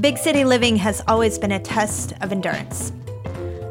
Big 0.00 0.18
city 0.18 0.44
living 0.44 0.76
has 0.76 1.02
always 1.08 1.38
been 1.38 1.52
a 1.52 1.58
test 1.58 2.12
of 2.20 2.30
endurance. 2.30 2.92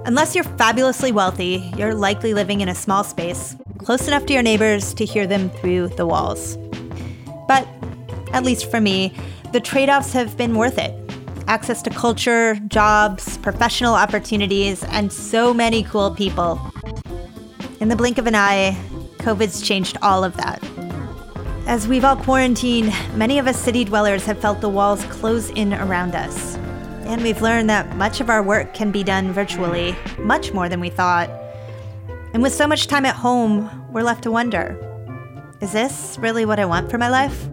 Unless 0.06 0.34
you're 0.34 0.44
fabulously 0.44 1.12
wealthy, 1.12 1.72
you're 1.78 1.94
likely 1.94 2.34
living 2.34 2.62
in 2.62 2.70
a 2.70 2.74
small 2.74 3.04
space, 3.04 3.56
close 3.78 4.08
enough 4.08 4.26
to 4.26 4.34
your 4.34 4.42
neighbors 4.42 4.96
to 4.96 5.06
hear 5.06 5.28
them 5.28 5.52
through 5.52 5.90
the 5.90 6.06
walls. 6.08 6.58
But, 7.48 7.68
at 8.34 8.44
least 8.44 8.72
for 8.72 8.82
me, 8.82 9.14
the 9.54 9.60
trade 9.60 9.88
offs 9.88 10.14
have 10.14 10.36
been 10.36 10.56
worth 10.56 10.80
it. 10.80 10.96
Access 11.48 11.84
to 11.84 11.92
culture, 11.92 12.56
jobs, 12.70 13.38
professional 13.38 13.94
opportunities, 13.94 14.84
and 14.86 15.14
so 15.14 15.54
many 15.54 15.84
cool 15.84 16.10
people. 16.10 16.60
In 17.80 17.90
the 17.90 17.96
blink 17.96 18.18
of 18.18 18.26
an 18.26 18.34
eye, 18.34 18.76
COVID's 19.20 19.62
changed 19.62 20.00
all 20.02 20.24
of 20.24 20.36
that. 20.38 20.60
As 21.68 21.88
we've 21.88 22.06
all 22.06 22.16
quarantined, 22.16 22.94
many 23.16 23.40
of 23.40 23.48
us 23.48 23.60
city 23.60 23.84
dwellers 23.84 24.24
have 24.28 24.38
felt 24.38 24.62
the 24.62 24.70
walls 24.70 25.04
close 25.06 25.50
in 25.50 25.74
around 25.74 26.14
us. 26.14 26.58
And 27.08 27.24
we've 27.24 27.42
learned 27.42 27.72
that 27.72 27.96
much 27.98 28.22
of 28.22 28.30
our 28.30 28.44
work 28.44 28.76
can 28.76 28.92
be 28.92 29.04
done 29.04 29.32
virtually, 29.32 29.96
much 30.20 30.54
more 30.54 30.70
than 30.70 30.80
we 30.80 30.92
thought. 30.92 31.28
And 32.34 32.44
with 32.44 32.54
so 32.54 32.68
much 32.68 32.86
time 32.86 33.04
at 33.04 33.16
home, 33.16 33.92
we're 33.92 34.04
left 34.04 34.24
to 34.24 34.32
wonder 34.32 34.78
is 35.60 35.72
this 35.72 36.18
really 36.20 36.46
what 36.46 36.60
I 36.60 36.66
want 36.66 36.92
for 36.92 37.00
my 37.00 37.10
life? 37.10 37.48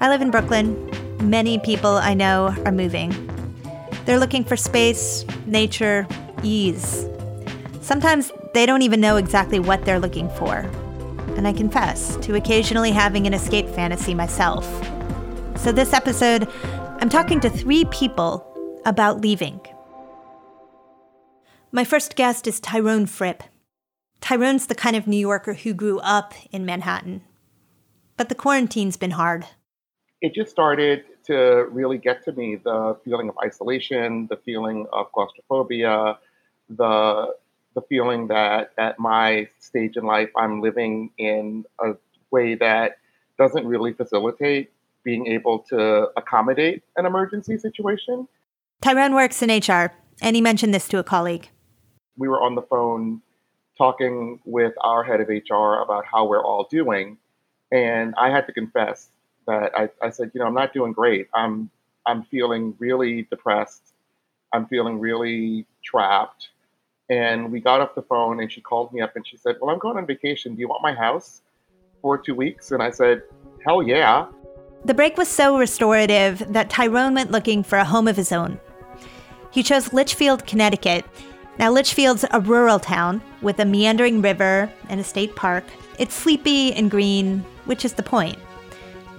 I 0.00 0.08
live 0.08 0.22
in 0.22 0.30
Brooklyn. 0.30 0.90
Many 1.20 1.58
people 1.58 1.90
I 1.90 2.14
know 2.14 2.56
are 2.64 2.72
moving. 2.72 3.12
They're 4.06 4.18
looking 4.18 4.42
for 4.42 4.56
space, 4.56 5.26
nature, 5.44 6.06
ease. 6.42 7.06
Sometimes 7.82 8.32
they 8.54 8.64
don't 8.64 8.80
even 8.80 9.02
know 9.02 9.18
exactly 9.18 9.58
what 9.58 9.84
they're 9.84 10.00
looking 10.00 10.30
for 10.30 10.70
and 11.36 11.46
I 11.46 11.52
confess 11.52 12.16
to 12.18 12.34
occasionally 12.34 12.90
having 12.90 13.26
an 13.26 13.34
escape 13.34 13.68
fantasy 13.68 14.14
myself. 14.14 14.64
So, 15.56 15.72
this 15.72 15.92
episode, 15.92 16.48
I'm 17.00 17.08
talking 17.08 17.40
to 17.40 17.50
three 17.50 17.84
people 17.86 18.46
about 18.84 19.20
leaving. 19.20 19.60
My 21.70 21.84
first 21.84 22.16
guest 22.16 22.46
is 22.46 22.60
Tyrone 22.60 23.06
Fripp. 23.06 23.42
Tyrone's 24.20 24.66
the 24.66 24.74
kind 24.74 24.94
of 24.94 25.06
New 25.06 25.16
Yorker 25.16 25.54
who 25.54 25.74
grew 25.74 25.98
up 26.00 26.34
in 26.50 26.66
Manhattan. 26.66 27.22
But 28.16 28.28
the 28.28 28.34
quarantine's 28.34 28.96
been 28.96 29.12
hard. 29.12 29.46
It 30.20 30.34
just 30.34 30.50
started 30.50 31.04
to 31.24 31.66
really 31.70 31.98
get 31.98 32.24
to 32.24 32.32
me 32.32 32.56
the 32.56 32.96
feeling 33.04 33.28
of 33.28 33.36
isolation, 33.44 34.26
the 34.28 34.36
feeling 34.36 34.86
of 34.92 35.10
claustrophobia, 35.12 36.18
the 36.68 37.34
the 37.74 37.82
feeling 37.82 38.28
that 38.28 38.72
at 38.78 38.98
my 38.98 39.48
stage 39.58 39.96
in 39.96 40.04
life, 40.04 40.30
I'm 40.36 40.60
living 40.60 41.10
in 41.18 41.64
a 41.78 41.94
way 42.30 42.54
that 42.56 42.98
doesn't 43.38 43.66
really 43.66 43.92
facilitate 43.92 44.72
being 45.04 45.26
able 45.26 45.58
to 45.58 46.08
accommodate 46.16 46.82
an 46.96 47.06
emergency 47.06 47.58
situation. 47.58 48.28
Tyrone 48.80 49.14
works 49.14 49.42
in 49.42 49.50
HR, 49.50 49.92
and 50.20 50.36
he 50.36 50.42
mentioned 50.42 50.72
this 50.74 50.88
to 50.88 50.98
a 50.98 51.04
colleague. 51.04 51.48
We 52.16 52.28
were 52.28 52.40
on 52.40 52.54
the 52.54 52.62
phone 52.62 53.22
talking 53.76 54.40
with 54.44 54.74
our 54.80 55.02
head 55.02 55.20
of 55.20 55.28
HR 55.28 55.80
about 55.82 56.04
how 56.04 56.26
we're 56.26 56.44
all 56.44 56.68
doing. 56.70 57.18
And 57.70 58.14
I 58.16 58.30
had 58.30 58.46
to 58.46 58.52
confess 58.52 59.08
that 59.46 59.72
I, 59.76 59.88
I 60.00 60.10
said, 60.10 60.30
you 60.34 60.40
know, 60.40 60.46
I'm 60.46 60.54
not 60.54 60.72
doing 60.72 60.92
great. 60.92 61.28
I'm 61.34 61.70
I'm 62.04 62.24
feeling 62.24 62.74
really 62.78 63.22
depressed. 63.22 63.92
I'm 64.52 64.66
feeling 64.66 64.98
really 64.98 65.66
trapped. 65.84 66.50
And 67.12 67.52
we 67.52 67.60
got 67.60 67.82
off 67.82 67.94
the 67.94 68.00
phone 68.00 68.40
and 68.40 68.50
she 68.50 68.62
called 68.62 68.90
me 68.90 69.02
up 69.02 69.14
and 69.16 69.26
she 69.26 69.36
said, 69.36 69.56
Well, 69.60 69.70
I'm 69.70 69.78
going 69.78 69.98
on 69.98 70.06
vacation. 70.06 70.54
Do 70.54 70.60
you 70.60 70.68
want 70.68 70.82
my 70.82 70.94
house 70.94 71.42
for 72.00 72.16
two 72.16 72.34
weeks? 72.34 72.70
And 72.70 72.82
I 72.82 72.90
said, 72.90 73.22
Hell 73.66 73.82
yeah. 73.82 74.28
The 74.86 74.94
break 74.94 75.18
was 75.18 75.28
so 75.28 75.58
restorative 75.58 76.42
that 76.50 76.70
Tyrone 76.70 77.14
went 77.14 77.30
looking 77.30 77.64
for 77.64 77.76
a 77.76 77.84
home 77.84 78.08
of 78.08 78.16
his 78.16 78.32
own. 78.32 78.58
He 79.50 79.62
chose 79.62 79.92
Litchfield, 79.92 80.46
Connecticut. 80.46 81.04
Now, 81.58 81.70
Litchfield's 81.70 82.24
a 82.30 82.40
rural 82.40 82.78
town 82.78 83.20
with 83.42 83.58
a 83.58 83.66
meandering 83.66 84.22
river 84.22 84.72
and 84.88 84.98
a 84.98 85.04
state 85.04 85.36
park. 85.36 85.64
It's 85.98 86.14
sleepy 86.14 86.72
and 86.72 86.90
green, 86.90 87.44
which 87.66 87.84
is 87.84 87.92
the 87.92 88.02
point. 88.02 88.38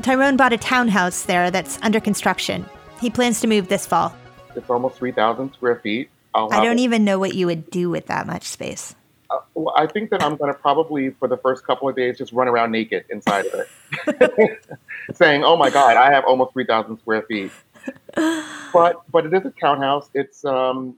Tyrone 0.02 0.36
bought 0.36 0.52
a 0.52 0.58
townhouse 0.58 1.22
there 1.22 1.52
that's 1.52 1.78
under 1.84 2.00
construction. 2.00 2.66
He 3.00 3.12
plans 3.12 3.40
to 3.42 3.48
move 3.48 3.68
this 3.68 3.86
fall. 3.86 4.16
It's 4.56 4.68
almost 4.68 4.98
3,000 4.98 5.54
square 5.54 5.76
feet. 5.76 6.10
I 6.36 6.64
don't 6.64 6.80
even 6.80 7.04
know 7.04 7.20
what 7.20 7.34
you 7.34 7.46
would 7.48 7.70
do 7.70 7.90
with 7.90 8.08
that 8.08 8.28
much 8.28 8.44
space. 8.44 8.96
Uh, 9.30 9.40
well, 9.56 9.74
I 9.76 9.88
think 9.88 10.10
that 10.12 10.22
I'm 10.22 10.36
going 10.36 10.54
to 10.54 10.60
probably, 10.60 11.12
for 11.12 11.28
the 11.28 11.38
first 11.38 11.66
couple 11.66 11.88
of 11.90 11.96
days, 11.96 12.18
just 12.18 12.34
run 12.34 12.48
around 12.48 12.72
naked 12.72 13.06
inside 13.10 13.46
of 13.48 13.62
it, 13.62 14.60
saying, 15.14 15.44
"Oh 15.44 15.56
my 15.56 15.70
God, 15.70 15.98
I 15.98 16.12
have 16.12 16.26
almost 16.26 16.54
3,000 16.54 16.98
square 17.00 17.24
feet." 17.24 17.52
But 18.16 19.02
but 19.12 19.26
it 19.26 19.34
is 19.34 19.46
a 19.46 19.52
townhouse. 19.52 20.10
It's 20.14 20.44
um, 20.46 20.98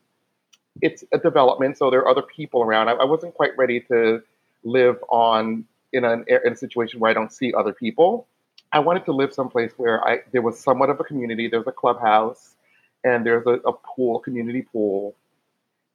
it's 0.81 1.03
a 1.11 1.17
development, 1.17 1.77
so 1.77 1.89
there 1.89 1.99
are 2.01 2.07
other 2.07 2.21
people 2.21 2.61
around. 2.61 2.89
I, 2.89 2.93
I 2.93 3.03
wasn't 3.05 3.33
quite 3.33 3.57
ready 3.57 3.81
to 3.81 4.21
live 4.63 4.97
on 5.09 5.65
in 5.93 6.03
a 6.03 6.23
in 6.27 6.53
a 6.53 6.55
situation 6.55 6.99
where 6.99 7.11
I 7.11 7.13
don't 7.13 7.31
see 7.31 7.53
other 7.53 7.73
people. 7.73 8.27
I 8.71 8.79
wanted 8.79 9.05
to 9.05 9.11
live 9.11 9.33
someplace 9.33 9.71
where 9.77 10.05
I 10.07 10.19
there 10.31 10.41
was 10.41 10.59
somewhat 10.59 10.89
of 10.89 10.99
a 10.99 11.03
community. 11.03 11.47
There's 11.47 11.67
a 11.67 11.71
clubhouse, 11.71 12.55
and 13.03 13.25
there's 13.25 13.45
a, 13.45 13.59
a 13.67 13.73
pool, 13.73 14.19
community 14.19 14.61
pool 14.61 15.15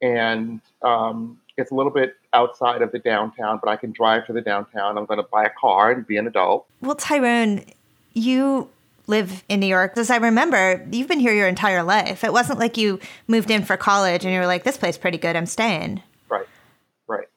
and 0.01 0.61
um, 0.81 1.39
it's 1.57 1.71
a 1.71 1.75
little 1.75 1.91
bit 1.91 2.15
outside 2.33 2.81
of 2.81 2.91
the 2.91 2.99
downtown, 2.99 3.59
but 3.63 3.69
I 3.69 3.75
can 3.75 3.91
drive 3.91 4.25
to 4.27 4.33
the 4.33 4.41
downtown. 4.41 4.97
I'm 4.97 5.05
going 5.05 5.21
to 5.21 5.27
buy 5.31 5.45
a 5.45 5.49
car 5.49 5.91
and 5.91 6.05
be 6.05 6.17
an 6.17 6.27
adult. 6.27 6.67
Well, 6.81 6.95
Tyrone, 6.95 7.65
you 8.13 8.69
live 9.07 9.43
in 9.49 9.59
New 9.59 9.67
York. 9.67 9.97
As 9.97 10.09
I 10.09 10.17
remember, 10.17 10.87
you've 10.91 11.07
been 11.07 11.19
here 11.19 11.33
your 11.33 11.47
entire 11.47 11.83
life. 11.83 12.23
It 12.23 12.33
wasn't 12.33 12.59
like 12.59 12.77
you 12.77 12.99
moved 13.27 13.51
in 13.51 13.63
for 13.63 13.77
college 13.77 14.23
and 14.23 14.33
you 14.33 14.39
were 14.39 14.47
like, 14.47 14.63
this 14.63 14.77
place 14.77 14.95
is 14.95 14.99
pretty 14.99 15.17
good, 15.17 15.35
I'm 15.35 15.45
staying. 15.45 16.01
Right, 16.29 16.47
right. 17.07 17.27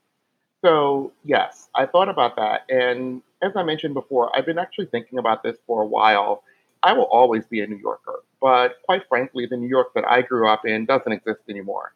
So, 0.65 1.13
yes, 1.25 1.69
I 1.75 1.87
thought 1.87 2.09
about 2.09 2.37
that. 2.37 2.63
And 2.69 3.23
as 3.43 3.53
I 3.57 3.63
mentioned 3.63 3.95
before, 3.95 4.37
I've 4.37 4.47
been 4.47 4.59
actually 4.59 4.87
thinking 4.87 5.19
about 5.19 5.43
this 5.43 5.57
for 5.67 5.83
a 5.83 5.87
while. 5.87 6.45
I 6.83 6.93
will 6.93 7.05
always 7.05 7.45
be 7.47 7.61
a 7.61 7.67
New 7.67 7.77
Yorker, 7.77 8.23
but 8.41 8.77
quite 8.85 9.03
frankly, 9.09 9.47
the 9.47 9.57
New 9.57 9.69
York 9.69 9.95
that 9.95 10.05
I 10.07 10.21
grew 10.23 10.49
up 10.49 10.67
in 10.67 10.85
doesn't 10.85 11.11
exist 11.11 11.41
anymore. 11.49 11.95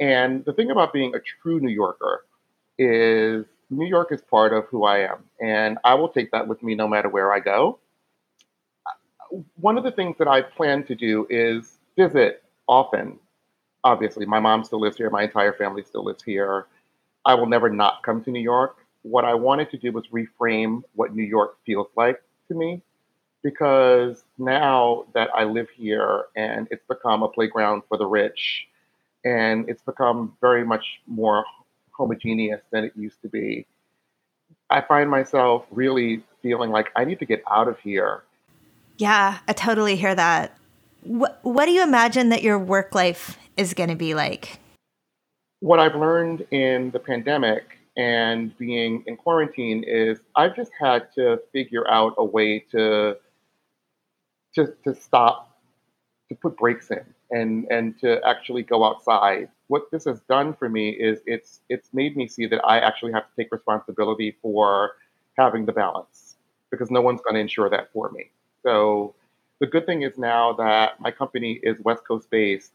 And 0.00 0.44
the 0.44 0.52
thing 0.52 0.70
about 0.70 0.92
being 0.92 1.14
a 1.14 1.20
true 1.20 1.60
New 1.60 1.70
Yorker 1.70 2.24
is 2.78 3.44
New 3.70 3.86
York 3.86 4.12
is 4.12 4.22
part 4.22 4.52
of 4.52 4.64
who 4.66 4.84
I 4.84 4.98
am, 5.00 5.24
and 5.40 5.78
I 5.84 5.94
will 5.94 6.08
take 6.08 6.30
that 6.30 6.46
with 6.46 6.62
me 6.62 6.74
no 6.74 6.88
matter 6.88 7.08
where 7.08 7.32
I 7.32 7.40
go. 7.40 7.78
One 9.56 9.76
of 9.76 9.84
the 9.84 9.90
things 9.90 10.16
that 10.18 10.28
I 10.28 10.40
plan 10.40 10.84
to 10.84 10.94
do 10.94 11.26
is 11.28 11.78
visit 11.96 12.42
often. 12.66 13.18
Obviously, 13.84 14.24
my 14.24 14.40
mom 14.40 14.64
still 14.64 14.80
lives 14.80 14.96
here, 14.96 15.10
my 15.10 15.24
entire 15.24 15.52
family 15.52 15.82
still 15.82 16.04
lives 16.04 16.22
here. 16.22 16.66
I 17.24 17.34
will 17.34 17.46
never 17.46 17.68
not 17.68 18.02
come 18.02 18.22
to 18.24 18.30
New 18.30 18.40
York. 18.40 18.78
What 19.02 19.24
I 19.24 19.34
wanted 19.34 19.70
to 19.70 19.76
do 19.76 19.92
was 19.92 20.06
reframe 20.08 20.82
what 20.94 21.14
New 21.14 21.24
York 21.24 21.58
feels 21.66 21.88
like 21.96 22.22
to 22.48 22.54
me 22.54 22.82
because 23.42 24.24
now 24.38 25.04
that 25.14 25.28
I 25.34 25.44
live 25.44 25.68
here 25.70 26.24
and 26.36 26.66
it's 26.70 26.84
become 26.88 27.22
a 27.22 27.28
playground 27.28 27.82
for 27.88 27.96
the 27.96 28.06
rich 28.06 28.66
and 29.24 29.68
it's 29.68 29.82
become 29.82 30.36
very 30.40 30.64
much 30.64 30.84
more 31.06 31.44
homogeneous 31.92 32.60
than 32.70 32.84
it 32.84 32.92
used 32.96 33.20
to 33.22 33.28
be. 33.28 33.66
I 34.70 34.80
find 34.80 35.10
myself 35.10 35.64
really 35.70 36.22
feeling 36.42 36.70
like 36.70 36.90
I 36.96 37.04
need 37.04 37.18
to 37.18 37.26
get 37.26 37.42
out 37.50 37.68
of 37.68 37.78
here. 37.80 38.22
Yeah, 38.98 39.38
I 39.46 39.52
totally 39.52 39.96
hear 39.96 40.14
that. 40.14 40.56
What, 41.02 41.38
what 41.42 41.66
do 41.66 41.72
you 41.72 41.82
imagine 41.82 42.28
that 42.30 42.42
your 42.42 42.58
work 42.58 42.94
life 42.94 43.38
is 43.56 43.74
going 43.74 43.88
to 43.88 43.96
be 43.96 44.14
like? 44.14 44.58
What 45.60 45.78
I've 45.78 45.94
learned 45.94 46.46
in 46.50 46.90
the 46.90 46.98
pandemic 46.98 47.78
and 47.96 48.56
being 48.58 49.02
in 49.06 49.16
quarantine 49.16 49.82
is 49.84 50.20
I've 50.36 50.54
just 50.54 50.70
had 50.78 51.12
to 51.14 51.40
figure 51.52 51.88
out 51.90 52.14
a 52.16 52.24
way 52.24 52.60
to 52.70 53.16
to, 54.54 54.74
to 54.84 54.94
stop, 54.94 55.60
to 56.28 56.34
put 56.34 56.56
breaks 56.56 56.90
in 56.90 57.04
and 57.30 57.66
and 57.70 57.98
to 58.00 58.20
actually 58.26 58.62
go 58.62 58.84
outside. 58.84 59.48
What 59.68 59.90
this 59.90 60.04
has 60.04 60.20
done 60.22 60.54
for 60.54 60.68
me 60.68 60.90
is 60.90 61.20
it's 61.26 61.60
it's 61.68 61.88
made 61.92 62.16
me 62.16 62.26
see 62.28 62.46
that 62.46 62.64
I 62.64 62.78
actually 62.80 63.12
have 63.12 63.24
to 63.24 63.36
take 63.36 63.52
responsibility 63.52 64.36
for 64.42 64.92
having 65.36 65.66
the 65.66 65.72
balance 65.72 66.36
because 66.70 66.90
no 66.90 67.00
one's 67.00 67.20
going 67.20 67.34
to 67.34 67.40
ensure 67.40 67.70
that 67.70 67.92
for 67.92 68.10
me. 68.10 68.30
So 68.62 69.14
the 69.60 69.66
good 69.66 69.86
thing 69.86 70.02
is 70.02 70.18
now 70.18 70.52
that 70.54 71.00
my 71.00 71.10
company 71.10 71.60
is 71.62 71.80
West 71.80 72.06
Coast 72.06 72.30
based, 72.30 72.72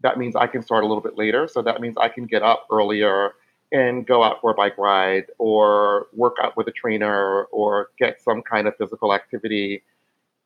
that 0.00 0.18
means 0.18 0.36
I 0.36 0.46
can 0.46 0.62
start 0.62 0.84
a 0.84 0.86
little 0.86 1.02
bit 1.02 1.16
later. 1.18 1.48
So 1.48 1.62
that 1.62 1.80
means 1.80 1.96
I 1.98 2.08
can 2.08 2.26
get 2.26 2.42
up 2.42 2.66
earlier 2.70 3.34
and 3.72 4.06
go 4.06 4.22
out 4.22 4.40
for 4.40 4.50
a 4.52 4.54
bike 4.54 4.78
ride 4.78 5.26
or 5.38 6.06
work 6.12 6.36
out 6.42 6.56
with 6.56 6.68
a 6.68 6.72
trainer 6.72 7.44
or 7.44 7.90
get 7.98 8.22
some 8.22 8.42
kind 8.42 8.68
of 8.68 8.76
physical 8.76 9.12
activity 9.12 9.82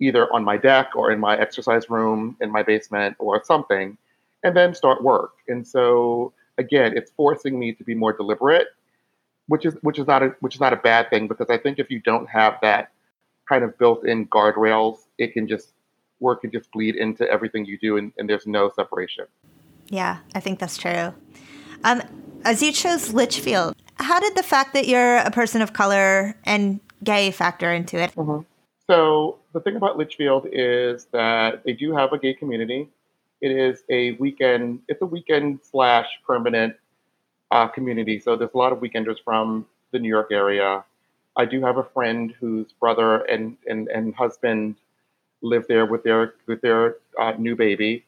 either 0.00 0.32
on 0.32 0.44
my 0.44 0.56
deck 0.56 0.90
or 0.94 1.10
in 1.10 1.18
my 1.18 1.36
exercise 1.36 1.90
room 1.90 2.36
in 2.40 2.50
my 2.50 2.62
basement 2.62 3.16
or 3.18 3.42
something 3.44 3.96
and 4.44 4.56
then 4.56 4.74
start 4.74 5.02
work. 5.02 5.32
And 5.48 5.66
so 5.66 6.32
again 6.58 6.96
it's 6.96 7.10
forcing 7.12 7.58
me 7.58 7.72
to 7.72 7.84
be 7.84 7.94
more 7.94 8.12
deliberate 8.12 8.66
which 9.46 9.64
is 9.64 9.74
which 9.82 9.98
is 9.98 10.06
not 10.06 10.22
a 10.22 10.34
which 10.40 10.54
is 10.54 10.60
not 10.60 10.72
a 10.72 10.76
bad 10.76 11.08
thing 11.08 11.26
because 11.26 11.48
i 11.48 11.56
think 11.56 11.78
if 11.78 11.90
you 11.90 12.00
don't 12.00 12.28
have 12.28 12.58
that 12.60 12.90
kind 13.48 13.64
of 13.64 13.78
built-in 13.78 14.26
guardrails 14.26 14.98
it 15.16 15.32
can 15.32 15.48
just 15.48 15.68
work 16.20 16.42
can 16.42 16.50
just 16.50 16.70
bleed 16.72 16.96
into 16.96 17.28
everything 17.30 17.64
you 17.64 17.78
do 17.78 17.96
and, 17.96 18.12
and 18.18 18.28
there's 18.28 18.46
no 18.46 18.70
separation. 18.74 19.24
Yeah 19.88 20.18
i 20.34 20.40
think 20.40 20.58
that's 20.58 20.76
true. 20.76 21.14
Um, 21.84 22.02
as 22.44 22.62
you 22.62 22.72
chose 22.72 23.12
litchfield. 23.12 23.76
How 23.96 24.20
did 24.20 24.36
the 24.36 24.42
fact 24.42 24.74
that 24.74 24.86
you're 24.86 25.18
a 25.18 25.30
person 25.30 25.62
of 25.62 25.72
color 25.72 26.36
and 26.44 26.80
gay 27.02 27.30
factor 27.30 27.72
into 27.72 27.98
it? 27.98 28.14
Mm-hmm. 28.14 28.42
So 28.88 29.38
the 29.52 29.60
thing 29.60 29.76
about 29.76 29.98
Litchfield 29.98 30.48
is 30.52 31.06
that 31.12 31.62
they 31.64 31.72
do 31.72 31.94
have 31.94 32.12
a 32.12 32.18
gay 32.18 32.34
community. 32.34 32.88
It 33.40 33.50
is 33.52 33.84
a 33.90 34.12
weekend, 34.12 34.80
it's 34.88 35.02
a 35.02 35.06
weekend 35.06 35.60
slash 35.62 36.06
permanent 36.26 36.74
uh, 37.50 37.68
community. 37.68 38.18
So 38.20 38.36
there's 38.36 38.50
a 38.54 38.58
lot 38.58 38.72
of 38.72 38.80
weekenders 38.80 39.16
from 39.24 39.66
the 39.92 39.98
New 39.98 40.08
York 40.08 40.28
area. 40.32 40.84
I 41.36 41.44
do 41.44 41.60
have 41.62 41.76
a 41.78 41.84
friend 41.84 42.34
whose 42.40 42.72
brother 42.72 43.24
and, 43.26 43.56
and, 43.66 43.88
and 43.88 44.14
husband 44.14 44.76
live 45.42 45.66
there 45.68 45.86
with 45.86 46.02
their 46.02 46.34
with 46.46 46.60
their 46.62 46.96
uh, 47.20 47.32
new 47.38 47.54
baby, 47.54 48.04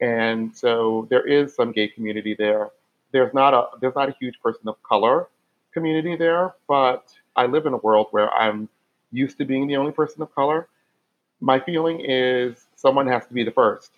and 0.00 0.54
so 0.54 1.06
there 1.10 1.26
is 1.26 1.54
some 1.54 1.72
gay 1.72 1.88
community 1.88 2.34
there. 2.38 2.70
There's 3.12 3.32
not 3.32 3.54
a 3.54 3.68
there's 3.80 3.94
not 3.94 4.10
a 4.10 4.14
huge 4.20 4.38
person 4.42 4.68
of 4.68 4.82
color 4.82 5.28
community 5.72 6.16
there, 6.16 6.54
but 6.68 7.04
I 7.34 7.46
live 7.46 7.66
in 7.66 7.72
a 7.72 7.78
world 7.78 8.08
where 8.10 8.30
I'm 8.34 8.68
used 9.16 9.38
to 9.38 9.44
being 9.44 9.66
the 9.66 9.76
only 9.76 9.92
person 9.92 10.22
of 10.22 10.34
color 10.34 10.68
my 11.40 11.60
feeling 11.60 12.00
is 12.04 12.66
someone 12.76 13.06
has 13.06 13.26
to 13.26 13.34
be 13.34 13.44
the 13.44 13.50
first. 13.50 13.90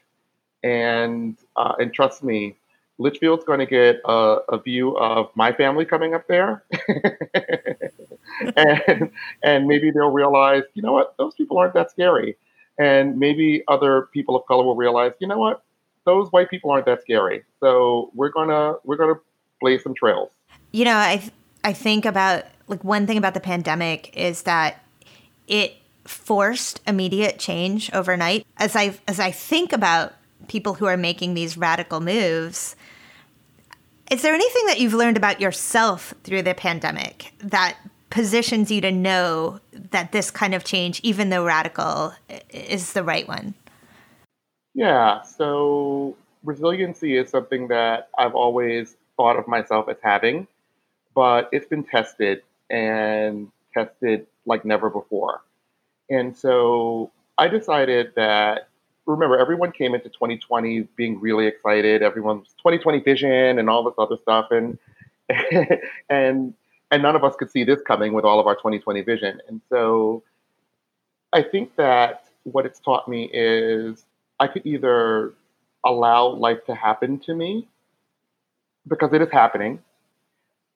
And 0.63 1.37
uh, 1.57 1.75
and 1.79 1.93
trust 1.93 2.25
me, 2.25 2.57
Litchfield's 2.99 3.45
going 3.45 3.61
to 3.61 3.67
get 3.67 4.01
a, 4.05 4.39
a, 4.49 4.59
view 4.59 4.97
of 4.99 5.31
my 5.37 5.53
family 5.53 5.85
coming 5.85 6.15
up 6.15 6.27
there, 6.27 6.65
and 8.57 9.11
and 9.45 9.69
maybe 9.69 9.93
they'll 9.93 10.11
realize, 10.11 10.65
you 10.75 10.83
know 10.83 10.93
what, 10.93 11.17
those 11.17 11.35
people 11.35 11.59
aren't 11.59 11.75
that 11.75 11.93
scary, 11.93 12.37
and 12.77 13.17
maybe 13.17 13.63
other 13.69 14.09
people 14.13 14.35
of 14.35 14.45
color 14.47 14.65
will 14.65 14.75
realize, 14.75 15.13
you 15.21 15.29
know 15.29 15.39
what, 15.39 15.63
those 16.05 16.27
white 16.33 16.51
people 16.51 16.73
aren't 16.73 16.87
that 16.87 17.03
scary. 17.03 17.45
So 17.61 18.11
we're 18.15 18.31
gonna 18.31 18.75
we're 18.83 18.97
gonna 18.97 19.21
blaze 19.61 19.85
some 19.85 19.95
trails. 19.95 20.33
You 20.73 20.87
know, 20.87 20.97
I 20.97 21.23
I 21.63 21.73
think 21.73 22.05
about 22.05 22.47
like 22.67 22.83
one 22.83 23.07
thing 23.07 23.17
about 23.17 23.35
the 23.35 23.41
pandemic 23.41 24.17
is 24.17 24.43
that 24.43 24.83
it 25.49 25.75
forced 26.05 26.81
immediate 26.87 27.39
change 27.39 27.93
overnight. 27.93 28.47
As 28.57 28.77
I 28.77 28.99
as 29.09 29.19
I 29.19 29.31
think 29.31 29.73
about 29.73 30.15
people 30.47 30.75
who 30.75 30.87
are 30.87 30.97
making 30.97 31.35
these 31.35 31.57
radical 31.57 32.01
moves, 32.01 32.77
is 34.11 34.23
there 34.23 34.35
anything 34.35 34.67
that 34.67 34.81
you've 34.81 34.95
learned 34.95 35.17
about 35.17 35.41
yourself 35.41 36.15
through 36.25 36.43
the 36.43 36.55
pandemic 36.55 37.33
that 37.41 37.77
positions 38.11 38.71
you 38.71 38.81
to 38.81 38.91
know 38.91 39.61
that 39.73 40.13
this 40.13 40.31
kind 40.31 40.55
of 40.55 40.65
change, 40.65 41.01
even 41.03 41.29
though 41.29 41.45
radical, 41.45 42.15
is 42.51 42.95
the 42.95 43.03
right 43.03 43.29
one? 43.29 43.55
Yeah, 44.75 45.23
so 45.23 46.17
resiliency 46.45 47.17
is 47.17 47.29
something 47.31 47.69
that 47.69 48.09
I've 48.17 48.35
always 48.35 48.97
thought 49.17 49.37
of 49.37 49.47
myself 49.47 49.89
as 49.89 49.97
having, 50.03 50.47
but 51.15 51.49
it's 51.53 51.67
been 51.67 51.85
tested 51.85 52.43
and 52.71 53.51
tested 53.75 54.27
like 54.49 54.65
never 54.65 54.91
before. 54.91 55.43
And 56.11 56.37
so 56.37 57.13
I 57.37 57.49
decided 57.49 58.13
that 58.17 58.69
remember 59.07 59.39
everyone 59.39 59.73
came 59.73 59.95
into 59.95 60.09
2020 60.09 60.83
being 60.97 61.21
really 61.21 61.47
excited. 61.47 62.03
Everyone's 62.03 62.49
2020 62.59 63.01
vision 63.01 63.59
and 63.59 63.71
all 63.71 63.85
this 63.85 63.95
other 63.99 64.17
stuff, 64.17 64.51
and 64.51 64.79
and 66.11 66.55
and 66.91 67.03
none 67.03 67.17
of 67.17 67.25
us 67.25 67.35
could 67.39 67.51
see 67.51 67.65
this 67.65 67.81
coming 67.87 68.13
with 68.13 68.25
all 68.25 68.41
of 68.41 68.47
our 68.47 68.55
2020 68.55 69.03
vision. 69.03 69.41
And 69.49 69.61
so 69.69 70.23
I 71.33 71.43
think 71.43 71.77
that 71.77 72.25
what 72.45 72.65
it's 72.65 72.81
taught 72.81 73.09
me 73.09 73.31
is 73.33 74.05
I 74.41 74.47
could 74.47 74.65
either 74.65 75.35
allow 75.85 76.29
life 76.29 76.65
to 76.67 76.75
happen 76.75 77.19
to 77.21 77.35
me 77.35 77.69
because 78.87 79.13
it 79.13 79.21
is 79.21 79.29
happening 79.31 79.81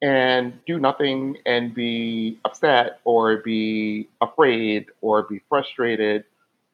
and 0.03 0.53
do 0.65 0.77
nothing 0.77 1.37
and 1.45 1.73
be 1.73 2.37
upset 2.43 2.99
or 3.05 3.37
be 3.37 4.09
afraid 4.21 4.87
or 5.01 5.23
be 5.23 5.41
frustrated. 5.47 6.25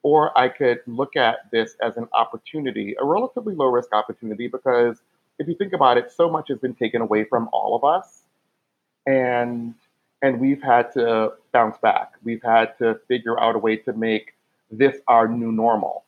Or 0.02 0.36
I 0.36 0.48
could 0.48 0.80
look 0.86 1.14
at 1.14 1.50
this 1.52 1.76
as 1.80 1.96
an 1.96 2.08
opportunity, 2.12 2.96
a 3.00 3.04
relatively 3.04 3.54
low 3.54 3.66
risk 3.66 3.92
opportunity, 3.92 4.48
because 4.48 5.00
if 5.38 5.46
you 5.46 5.54
think 5.54 5.72
about 5.72 5.96
it, 5.96 6.10
so 6.10 6.28
much 6.28 6.48
has 6.48 6.58
been 6.58 6.74
taken 6.74 7.00
away 7.00 7.24
from 7.24 7.48
all 7.52 7.76
of 7.76 7.84
us. 7.84 8.22
And 9.06 9.74
and 10.22 10.40
we've 10.40 10.62
had 10.62 10.92
to 10.92 11.32
bounce 11.52 11.78
back. 11.78 12.12
We've 12.24 12.42
had 12.42 12.76
to 12.78 13.00
figure 13.08 13.40
out 13.40 13.54
a 13.54 13.58
way 13.58 13.76
to 13.76 13.92
make 13.92 14.34
this 14.70 14.96
our 15.08 15.28
new 15.28 15.52
normal. 15.52 16.04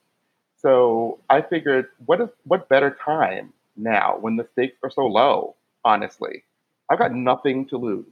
So 0.57 1.19
I 1.31 1.41
figured, 1.41 1.87
what 2.05 2.21
is 2.21 2.29
what 2.45 2.69
better 2.69 2.97
time 3.05 3.53
now 3.77 4.19
when 4.21 4.37
the 4.37 4.47
stakes 4.53 4.77
are 4.83 4.91
so 4.91 5.07
low, 5.07 5.55
honestly, 5.85 6.45
I've 6.93 6.99
got 6.99 7.15
nothing 7.15 7.67
to 7.69 7.79
lose. 7.79 8.05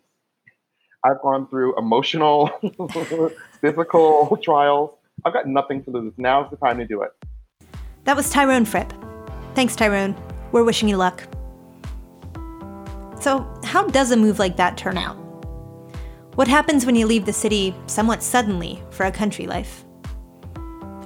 I've 1.04 1.20
gone 1.20 1.46
through 1.48 1.76
emotional, 1.76 2.48
physical 3.60 4.38
trials. 4.42 4.92
I've 5.22 5.34
got 5.34 5.46
nothing 5.46 5.84
to 5.84 5.90
lose. 5.90 6.14
Now's 6.16 6.50
the 6.50 6.56
time 6.56 6.78
to 6.78 6.86
do 6.86 7.02
it. 7.02 7.10
That 8.04 8.16
was 8.16 8.30
Tyrone 8.30 8.64
Fripp. 8.64 8.90
Thanks, 9.54 9.76
Tyrone. 9.76 10.16
We're 10.50 10.64
wishing 10.64 10.88
you 10.88 10.96
luck. 10.96 11.22
So, 13.20 13.46
how 13.64 13.86
does 13.86 14.12
a 14.12 14.16
move 14.16 14.38
like 14.38 14.56
that 14.56 14.78
turn 14.78 14.96
out? 14.96 15.16
What 16.36 16.48
happens 16.48 16.86
when 16.86 16.96
you 16.96 17.06
leave 17.06 17.26
the 17.26 17.34
city 17.34 17.74
somewhat 17.86 18.22
suddenly 18.22 18.82
for 18.92 19.04
a 19.04 19.12
country 19.12 19.46
life? 19.46 19.84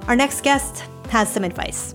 Our 0.07 0.15
next 0.15 0.45
guest 0.45 0.85
has 1.09 1.29
some 1.29 1.43
advice. 1.43 1.93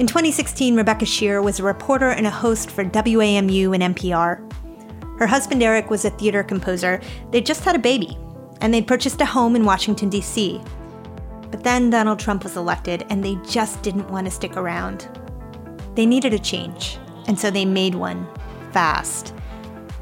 In 0.00 0.08
2016, 0.08 0.74
Rebecca 0.74 1.04
Sheir 1.04 1.44
was 1.44 1.60
a 1.60 1.62
reporter 1.62 2.10
and 2.10 2.26
a 2.26 2.30
host 2.30 2.72
for 2.72 2.84
WAMU 2.84 3.72
and 3.72 3.94
NPR. 3.94 4.42
Her 5.18 5.26
husband 5.26 5.62
Eric 5.62 5.90
was 5.90 6.04
a 6.04 6.10
theater 6.10 6.42
composer. 6.42 7.00
They'd 7.30 7.46
just 7.46 7.64
had 7.64 7.76
a 7.76 7.80
baby, 7.80 8.18
and 8.60 8.72
they'd 8.72 8.86
purchased 8.86 9.20
a 9.20 9.26
home 9.26 9.56
in 9.56 9.64
Washington, 9.64 10.08
D.C. 10.08 10.60
But 11.50 11.62
then 11.62 11.90
Donald 11.90 12.18
Trump 12.18 12.44
was 12.44 12.56
elected, 12.56 13.06
and 13.08 13.24
they 13.24 13.36
just 13.48 13.82
didn't 13.82 14.10
want 14.10 14.26
to 14.26 14.30
stick 14.30 14.56
around. 14.56 15.08
They 15.94 16.06
needed 16.06 16.34
a 16.34 16.38
change, 16.38 16.98
and 17.26 17.38
so 17.38 17.50
they 17.50 17.64
made 17.64 17.94
one 17.94 18.26
fast. 18.72 19.32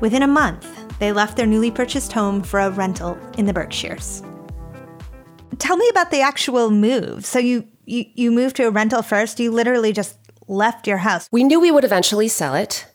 Within 0.01 0.23
a 0.23 0.27
month, 0.27 0.69
they 0.99 1.13
left 1.13 1.37
their 1.37 1.47
newly 1.47 1.71
purchased 1.71 2.13
home 2.13 2.43
for 2.43 2.61
a 2.61 2.71
rental 2.71 3.19
in 3.39 3.47
the 3.47 3.53
Berkshires. 3.53 4.23
Tell 5.59 5.77
me 5.77 5.89
about 5.89 6.11
the 6.11 6.21
actual 6.21 6.71
move. 6.71 7.25
So 7.25 7.39
you 7.39 7.69
you, 7.87 8.05
you 8.15 8.31
moved 8.31 8.57
to 8.57 8.65
a 8.65 8.71
rental 8.71 9.03
first. 9.03 9.39
You 9.39 9.51
literally 9.51 9.93
just 9.93 10.19
left 10.49 10.87
your 10.87 10.99
house. 10.99 11.29
We 11.31 11.45
knew 11.45 11.61
we 11.61 11.71
would 11.71 11.85
eventually 11.85 12.29
sell 12.29 12.55
it. 12.55 12.87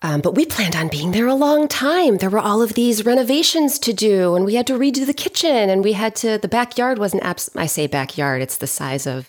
Um, 0.00 0.20
but 0.20 0.36
we 0.36 0.46
planned 0.46 0.76
on 0.76 0.88
being 0.88 1.10
there 1.10 1.26
a 1.26 1.34
long 1.34 1.66
time. 1.66 2.18
There 2.18 2.30
were 2.30 2.38
all 2.38 2.62
of 2.62 2.74
these 2.74 3.04
renovations 3.04 3.80
to 3.80 3.92
do, 3.92 4.36
and 4.36 4.44
we 4.44 4.54
had 4.54 4.66
to 4.68 4.78
redo 4.78 5.04
the 5.04 5.12
kitchen, 5.12 5.68
and 5.68 5.82
we 5.82 5.94
had 5.94 6.14
to. 6.16 6.38
The 6.38 6.46
backyard 6.46 6.98
wasn't. 6.98 7.24
Abs- 7.24 7.50
I 7.56 7.66
say 7.66 7.88
backyard; 7.88 8.40
it's 8.40 8.58
the 8.58 8.68
size 8.68 9.08
of, 9.08 9.28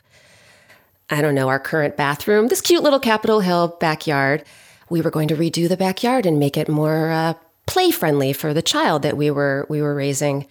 I 1.09 1.21
don't 1.21 1.33
know, 1.33 1.49
our 1.49 1.59
current 1.59 1.97
bathroom. 1.97 2.49
This 2.49 2.61
cute 2.61 2.83
little 2.83 2.99
Capitol 2.99 3.39
Hill 3.39 3.77
backyard. 3.79 4.43
We 4.91 5.01
were 5.01 5.11
going 5.11 5.27
to 5.29 5.35
redo 5.35 5.67
the 5.67 5.77
backyard 5.77 6.27
and 6.27 6.39
make 6.39 6.57
it 6.57 6.69
more 6.69 7.09
uh, 7.09 7.33
play 7.65 7.89
friendly 7.89 8.33
for 8.33 8.53
the 8.53 8.61
child 8.61 9.01
that 9.01 9.17
we 9.17 9.31
were 9.31 9.65
we 9.69 9.81
were 9.81 9.95
raising. 9.95 10.45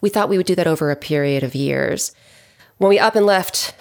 We 0.00 0.08
thought 0.08 0.30
we 0.30 0.38
would 0.38 0.46
do 0.46 0.54
that 0.54 0.66
over 0.66 0.90
a 0.90 0.96
period 0.96 1.42
of 1.42 1.54
years. 1.54 2.14
When 2.78 2.88
we 2.88 2.98
up 2.98 3.16
and 3.16 3.26
left 3.26 3.74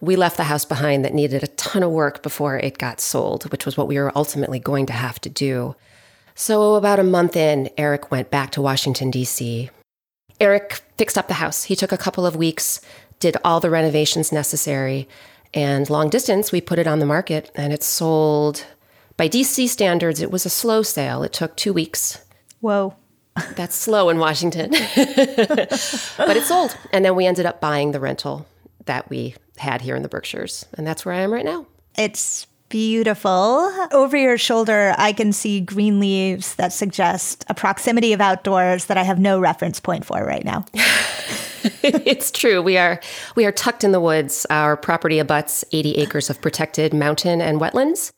we 0.00 0.16
left 0.16 0.36
the 0.36 0.44
house 0.44 0.64
behind 0.64 1.04
that 1.04 1.14
needed 1.14 1.42
a 1.42 1.48
ton 1.48 1.82
of 1.82 1.90
work 1.90 2.22
before 2.22 2.56
it 2.56 2.78
got 2.78 3.00
sold, 3.00 3.50
which 3.50 3.66
was 3.66 3.76
what 3.76 3.88
we 3.88 3.98
were 3.98 4.16
ultimately 4.16 4.58
going 4.58 4.86
to 4.86 4.92
have 4.92 5.20
to 5.20 5.28
do. 5.28 5.74
So, 6.34 6.74
about 6.74 7.00
a 7.00 7.04
month 7.04 7.36
in, 7.36 7.68
Eric 7.76 8.10
went 8.10 8.30
back 8.30 8.52
to 8.52 8.62
Washington, 8.62 9.10
D.C. 9.10 9.70
Eric 10.40 10.80
fixed 10.96 11.18
up 11.18 11.26
the 11.26 11.34
house. 11.34 11.64
He 11.64 11.74
took 11.74 11.90
a 11.90 11.98
couple 11.98 12.24
of 12.24 12.36
weeks, 12.36 12.80
did 13.18 13.36
all 13.44 13.58
the 13.58 13.70
renovations 13.70 14.30
necessary, 14.30 15.08
and 15.54 15.88
long 15.88 16.10
distance, 16.10 16.52
we 16.52 16.60
put 16.60 16.78
it 16.78 16.86
on 16.86 16.98
the 16.98 17.06
market 17.06 17.50
and 17.54 17.72
it 17.72 17.82
sold. 17.82 18.66
By 19.16 19.28
DC 19.28 19.68
standards, 19.68 20.20
it 20.20 20.30
was 20.30 20.46
a 20.46 20.50
slow 20.50 20.82
sale. 20.82 21.22
It 21.22 21.32
took 21.32 21.56
two 21.56 21.72
weeks. 21.72 22.24
Whoa. 22.60 22.94
That's 23.56 23.74
slow 23.74 24.08
in 24.08 24.18
Washington. 24.18 24.70
but 24.96 26.36
it 26.36 26.44
sold. 26.44 26.76
And 26.92 27.04
then 27.04 27.16
we 27.16 27.26
ended 27.26 27.46
up 27.46 27.60
buying 27.60 27.92
the 27.92 28.00
rental 28.00 28.46
that 28.84 29.08
we 29.10 29.34
had 29.58 29.80
here 29.80 29.96
in 29.96 30.02
the 30.02 30.08
Berkshires. 30.08 30.66
And 30.74 30.86
that's 30.86 31.04
where 31.04 31.14
I 31.14 31.20
am 31.20 31.32
right 31.32 31.44
now. 31.44 31.66
It's 31.96 32.46
Beautiful. 32.68 33.72
Over 33.92 34.18
your 34.18 34.36
shoulder, 34.36 34.94
I 34.98 35.14
can 35.14 35.32
see 35.32 35.58
green 35.60 36.00
leaves 36.00 36.54
that 36.56 36.70
suggest 36.70 37.46
a 37.48 37.54
proximity 37.54 38.12
of 38.12 38.20
outdoors 38.20 38.86
that 38.86 38.98
I 38.98 39.04
have 39.04 39.18
no 39.18 39.40
reference 39.40 39.80
point 39.80 40.04
for 40.04 40.22
right 40.22 40.44
now. 40.44 40.66
it's 41.82 42.30
true. 42.30 42.60
We 42.60 42.76
are 42.76 43.00
we 43.36 43.46
are 43.46 43.52
tucked 43.52 43.84
in 43.84 43.92
the 43.92 44.00
woods. 44.00 44.46
Our 44.50 44.76
property 44.76 45.18
abuts 45.18 45.64
80 45.72 45.96
acres 45.96 46.28
of 46.28 46.42
protected 46.42 46.92
mountain 46.92 47.40
and 47.40 47.58
wetlands 47.58 48.12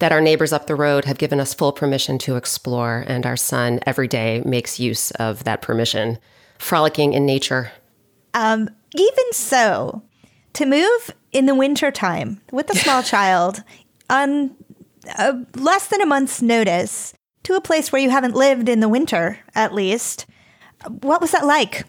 that 0.00 0.10
our 0.10 0.20
neighbors 0.20 0.52
up 0.52 0.66
the 0.66 0.74
road 0.74 1.04
have 1.04 1.18
given 1.18 1.38
us 1.38 1.54
full 1.54 1.70
permission 1.70 2.18
to 2.18 2.34
explore, 2.34 3.04
and 3.06 3.24
our 3.24 3.36
son 3.36 3.78
every 3.86 4.08
day 4.08 4.42
makes 4.44 4.80
use 4.80 5.12
of 5.12 5.44
that 5.44 5.62
permission, 5.62 6.18
frolicking 6.58 7.12
in 7.12 7.24
nature. 7.24 7.70
Um, 8.34 8.68
even 8.96 9.32
so, 9.32 10.02
to 10.54 10.66
move 10.66 11.14
in 11.32 11.46
the 11.46 11.54
winter 11.54 11.90
time 11.90 12.40
with 12.50 12.70
a 12.70 12.76
small 12.76 13.02
child 13.02 13.62
on 14.10 14.54
uh, 15.18 15.34
less 15.54 15.88
than 15.88 16.00
a 16.00 16.06
month's 16.06 16.42
notice 16.42 17.14
to 17.44 17.54
a 17.54 17.60
place 17.60 17.90
where 17.90 18.00
you 18.00 18.10
haven't 18.10 18.34
lived 18.34 18.68
in 18.68 18.80
the 18.80 18.88
winter, 18.88 19.38
at 19.54 19.74
least. 19.74 20.26
What 20.86 21.20
was 21.20 21.32
that 21.32 21.46
like? 21.46 21.84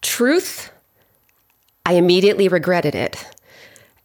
Truth, 0.00 0.70
I 1.84 1.94
immediately 1.94 2.48
regretted 2.48 2.94
it. 2.94 3.26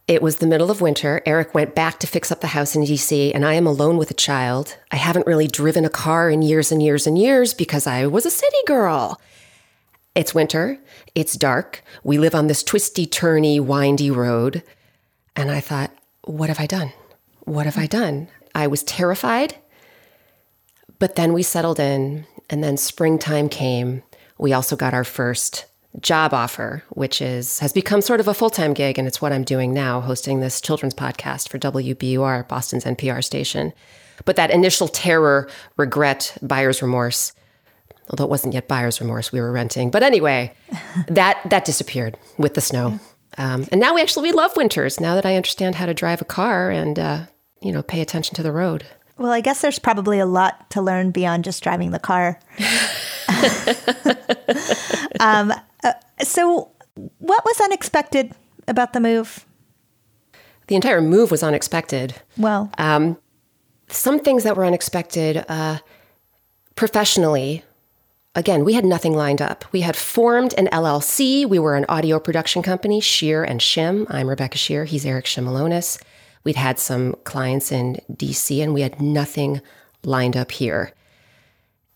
It 0.06 0.20
was 0.20 0.36
the 0.36 0.46
middle 0.46 0.70
of 0.70 0.80
winter. 0.80 1.22
Eric 1.24 1.54
went 1.54 1.74
back 1.74 1.98
to 2.00 2.06
fix 2.06 2.30
up 2.30 2.40
the 2.40 2.48
house 2.48 2.76
in 2.76 2.82
DC, 2.82 3.32
and 3.34 3.44
I 3.44 3.54
am 3.54 3.66
alone 3.66 3.96
with 3.96 4.10
a 4.10 4.14
child. 4.14 4.76
I 4.90 4.96
haven't 4.96 5.26
really 5.26 5.46
driven 5.46 5.84
a 5.84 5.90
car 5.90 6.28
in 6.28 6.42
years 6.42 6.70
and 6.70 6.82
years 6.82 7.06
and 7.06 7.16
years 7.16 7.54
because 7.54 7.86
I 7.86 8.06
was 8.06 8.26
a 8.26 8.30
city 8.30 8.56
girl. 8.66 9.20
It's 10.14 10.34
winter. 10.34 10.78
It's 11.14 11.34
dark. 11.34 11.82
We 12.04 12.18
live 12.18 12.34
on 12.34 12.46
this 12.46 12.62
twisty, 12.62 13.06
turny, 13.06 13.60
windy 13.60 14.10
road. 14.10 14.62
And 15.34 15.50
I 15.50 15.60
thought, 15.60 15.90
what 16.22 16.48
have 16.48 16.60
I 16.60 16.66
done? 16.66 16.92
What 17.40 17.66
have 17.66 17.78
I 17.78 17.86
done? 17.86 18.28
I 18.54 18.68
was 18.68 18.84
terrified. 18.84 19.56
But 21.00 21.16
then 21.16 21.32
we 21.32 21.42
settled 21.42 21.80
in, 21.80 22.26
and 22.48 22.62
then 22.62 22.76
springtime 22.76 23.48
came. 23.48 24.04
We 24.38 24.52
also 24.52 24.76
got 24.76 24.94
our 24.94 25.04
first 25.04 25.66
job 26.00 26.32
offer, 26.32 26.84
which 26.90 27.20
is 27.20 27.58
has 27.58 27.72
become 27.72 28.00
sort 28.00 28.20
of 28.20 28.28
a 28.28 28.34
full-time 28.34 28.74
gig 28.74 28.98
and 28.98 29.06
it's 29.06 29.22
what 29.22 29.32
I'm 29.32 29.44
doing 29.44 29.72
now, 29.72 30.00
hosting 30.00 30.40
this 30.40 30.60
children's 30.60 30.94
podcast 30.94 31.48
for 31.48 31.58
WBUR, 31.58 32.48
Boston's 32.48 32.84
NPR 32.84 33.22
station. 33.22 33.72
But 34.24 34.36
that 34.36 34.50
initial 34.50 34.88
terror, 34.88 35.48
regret, 35.76 36.36
buyer's 36.42 36.82
remorse, 36.82 37.32
although 38.10 38.24
it 38.24 38.30
wasn't 38.30 38.54
yet 38.54 38.68
buyer's 38.68 39.00
remorse, 39.00 39.32
we 39.32 39.40
were 39.40 39.52
renting. 39.52 39.90
But 39.90 40.02
anyway, 40.02 40.52
that 41.08 41.38
that 41.50 41.64
disappeared 41.64 42.18
with 42.38 42.54
the 42.54 42.60
snow. 42.60 42.98
Um, 43.36 43.66
and 43.72 43.80
now 43.80 43.94
we 43.94 44.02
actually 44.02 44.30
we 44.30 44.32
love 44.32 44.56
winters. 44.56 45.00
Now 45.00 45.14
that 45.14 45.26
I 45.26 45.36
understand 45.36 45.74
how 45.74 45.86
to 45.86 45.94
drive 45.94 46.20
a 46.22 46.24
car 46.26 46.70
and 46.70 46.98
uh, 46.98 47.26
you 47.60 47.72
know 47.72 47.82
pay 47.82 48.00
attention 48.00 48.34
to 48.36 48.42
the 48.42 48.52
road. 48.52 48.84
Well, 49.16 49.30
I 49.30 49.40
guess 49.40 49.60
there's 49.60 49.78
probably 49.78 50.18
a 50.18 50.26
lot 50.26 50.70
to 50.70 50.82
learn 50.82 51.12
beyond 51.12 51.44
just 51.44 51.62
driving 51.62 51.92
the 51.92 52.00
car. 52.00 52.40
um, 55.20 55.52
uh, 55.84 55.92
so, 56.20 56.72
what 57.18 57.44
was 57.44 57.60
unexpected 57.60 58.32
about 58.66 58.92
the 58.92 59.00
move? 59.00 59.46
The 60.66 60.74
entire 60.74 61.00
move 61.00 61.30
was 61.30 61.44
unexpected. 61.44 62.14
Well, 62.36 62.70
um, 62.76 63.16
some 63.88 64.18
things 64.18 64.42
that 64.42 64.56
were 64.56 64.64
unexpected 64.64 65.44
uh, 65.48 65.78
professionally 66.74 67.62
again, 68.34 68.64
we 68.64 68.74
had 68.74 68.84
nothing 68.84 69.14
lined 69.14 69.40
up. 69.40 69.64
We 69.72 69.82
had 69.82 69.96
formed 69.96 70.54
an 70.58 70.66
LLC. 70.68 71.46
We 71.48 71.58
were 71.58 71.76
an 71.76 71.86
audio 71.88 72.18
production 72.18 72.62
company, 72.62 73.00
Sheir 73.00 73.48
and 73.48 73.60
Shim. 73.60 74.06
I'm 74.08 74.28
Rebecca 74.28 74.58
Sheir. 74.58 74.86
He's 74.86 75.06
Eric 75.06 75.26
Shimelonis. 75.26 76.02
We'd 76.42 76.56
had 76.56 76.78
some 76.78 77.14
clients 77.24 77.72
in 77.72 78.00
DC 78.12 78.62
and 78.62 78.74
we 78.74 78.82
had 78.82 79.00
nothing 79.00 79.60
lined 80.04 80.36
up 80.36 80.52
here. 80.52 80.92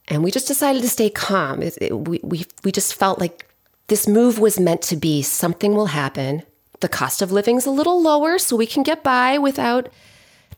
And 0.09 0.25
we 0.25 0.30
just 0.30 0.49
decided 0.49 0.80
to 0.83 0.88
stay 0.88 1.11
calm. 1.11 1.62
It, 1.62 1.76
it, 1.80 1.92
we, 1.92 2.21
we, 2.23 2.47
we 2.64 2.73
just 2.73 2.95
felt 2.95 3.18
like 3.18 3.47
this 3.88 4.09
move 4.09 4.38
was 4.38 4.59
meant 4.59 4.83
to 4.83 4.97
be 4.97 5.23
something 5.23 5.75
will 5.75 5.87
happen. 5.87 6.42
The 6.80 6.88
cost 6.88 7.21
of 7.21 7.33
living's 7.33 7.66
a 7.66 7.71
little 7.71 8.00
lower, 8.00 8.38
so 8.38 8.57
we 8.57 8.66
can 8.66 8.83
get 8.83 9.02
by 9.02 9.37
without 9.37 9.88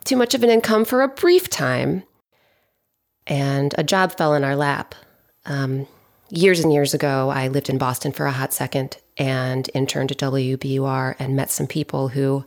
too 0.05 0.17
much 0.17 0.35
of 0.35 0.45
an 0.45 0.51
income 0.51 0.85
for 0.85 1.03
a 1.03 1.09
brief 1.09 1.49
time. 1.49 2.05
And 3.27 3.75
a 3.79 3.83
job 3.83 4.17
fell 4.17 4.35
in 4.35 4.45
our 4.45 4.55
lap. 4.55 4.95
Um, 5.45 5.87
years 6.31 6.61
and 6.61 6.73
years 6.73 6.95
ago, 6.95 7.31
I 7.31 7.49
lived 7.49 7.69
in 7.69 7.79
Boston 7.79 8.13
for 8.13 8.27
a 8.27 8.33
hot 8.33 8.53
second 8.53 8.97
and 9.17 9.69
interned 9.75 10.13
at 10.13 10.19
WBUR 10.19 11.17
and 11.19 11.37
met 11.37 11.51
some 11.51 11.67
people 11.67 12.09
who, 12.09 12.45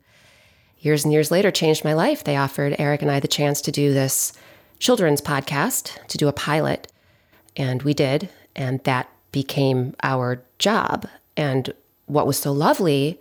years 0.80 1.04
and 1.04 1.14
years 1.14 1.32
later, 1.32 1.52
changed 1.52 1.84
my 1.84 1.94
life. 1.94 2.24
They 2.24 2.38
offered 2.38 2.76
Eric 2.80 3.02
and 3.02 3.12
I 3.12 3.20
the 3.20 3.28
chance 3.28 3.62
to 3.62 3.72
do 3.72 3.94
this 3.94 4.34
children's 4.80 5.22
podcast, 5.22 6.06
to 6.08 6.18
do 6.18 6.28
a 6.28 6.34
pilot, 6.34 6.92
and 7.56 7.84
we 7.84 7.94
did. 7.94 8.30
And 8.56 8.84
that 8.84 9.10
became 9.32 9.96
our 10.04 10.44
job. 10.60 11.08
And 11.36 11.74
what 12.06 12.28
was 12.28 12.38
so 12.38 12.52
lovely 12.52 13.20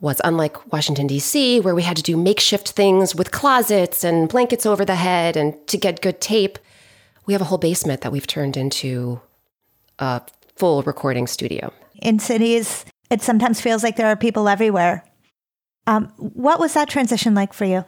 was 0.00 0.20
unlike 0.24 0.72
Washington, 0.72 1.06
D.C., 1.06 1.60
where 1.60 1.74
we 1.74 1.82
had 1.82 1.96
to 1.96 2.02
do 2.02 2.16
makeshift 2.16 2.70
things 2.70 3.14
with 3.14 3.30
closets 3.30 4.02
and 4.02 4.28
blankets 4.28 4.66
over 4.66 4.84
the 4.84 4.96
head 4.96 5.36
and 5.36 5.54
to 5.68 5.76
get 5.76 6.02
good 6.02 6.20
tape 6.20 6.58
we 7.26 7.32
have 7.32 7.42
a 7.42 7.46
whole 7.46 7.58
basement 7.58 8.00
that 8.02 8.12
we've 8.12 8.26
turned 8.26 8.56
into 8.56 9.20
a 9.98 10.22
full 10.56 10.82
recording 10.82 11.26
studio. 11.26 11.72
In 12.00 12.18
cities, 12.18 12.84
it 13.10 13.22
sometimes 13.22 13.60
feels 13.60 13.82
like 13.82 13.96
there 13.96 14.08
are 14.08 14.16
people 14.16 14.48
everywhere. 14.48 15.04
Um, 15.86 16.12
what 16.16 16.60
was 16.60 16.74
that 16.74 16.88
transition 16.88 17.34
like 17.34 17.52
for 17.52 17.64
you? 17.64 17.84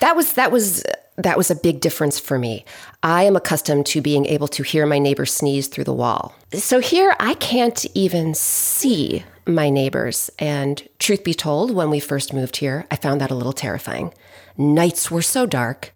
That 0.00 0.16
was 0.16 0.32
that 0.34 0.50
was 0.50 0.84
that 1.18 1.36
was 1.36 1.50
a 1.50 1.54
big 1.54 1.80
difference 1.80 2.18
for 2.18 2.38
me. 2.38 2.64
I 3.02 3.24
am 3.24 3.36
accustomed 3.36 3.86
to 3.86 4.00
being 4.00 4.26
able 4.26 4.48
to 4.48 4.62
hear 4.62 4.86
my 4.86 4.98
neighbor 4.98 5.26
sneeze 5.26 5.68
through 5.68 5.84
the 5.84 5.92
wall. 5.92 6.34
So 6.52 6.80
here 6.80 7.14
I 7.20 7.34
can't 7.34 7.84
even 7.94 8.34
see 8.34 9.24
my 9.46 9.68
neighbors. 9.70 10.30
And 10.38 10.86
truth 10.98 11.24
be 11.24 11.34
told, 11.34 11.72
when 11.72 11.90
we 11.90 12.00
first 12.00 12.32
moved 12.32 12.56
here, 12.56 12.86
I 12.90 12.96
found 12.96 13.20
that 13.20 13.30
a 13.30 13.34
little 13.34 13.52
terrifying. 13.52 14.14
Nights 14.56 15.10
were 15.10 15.22
so 15.22 15.46
dark 15.46 15.92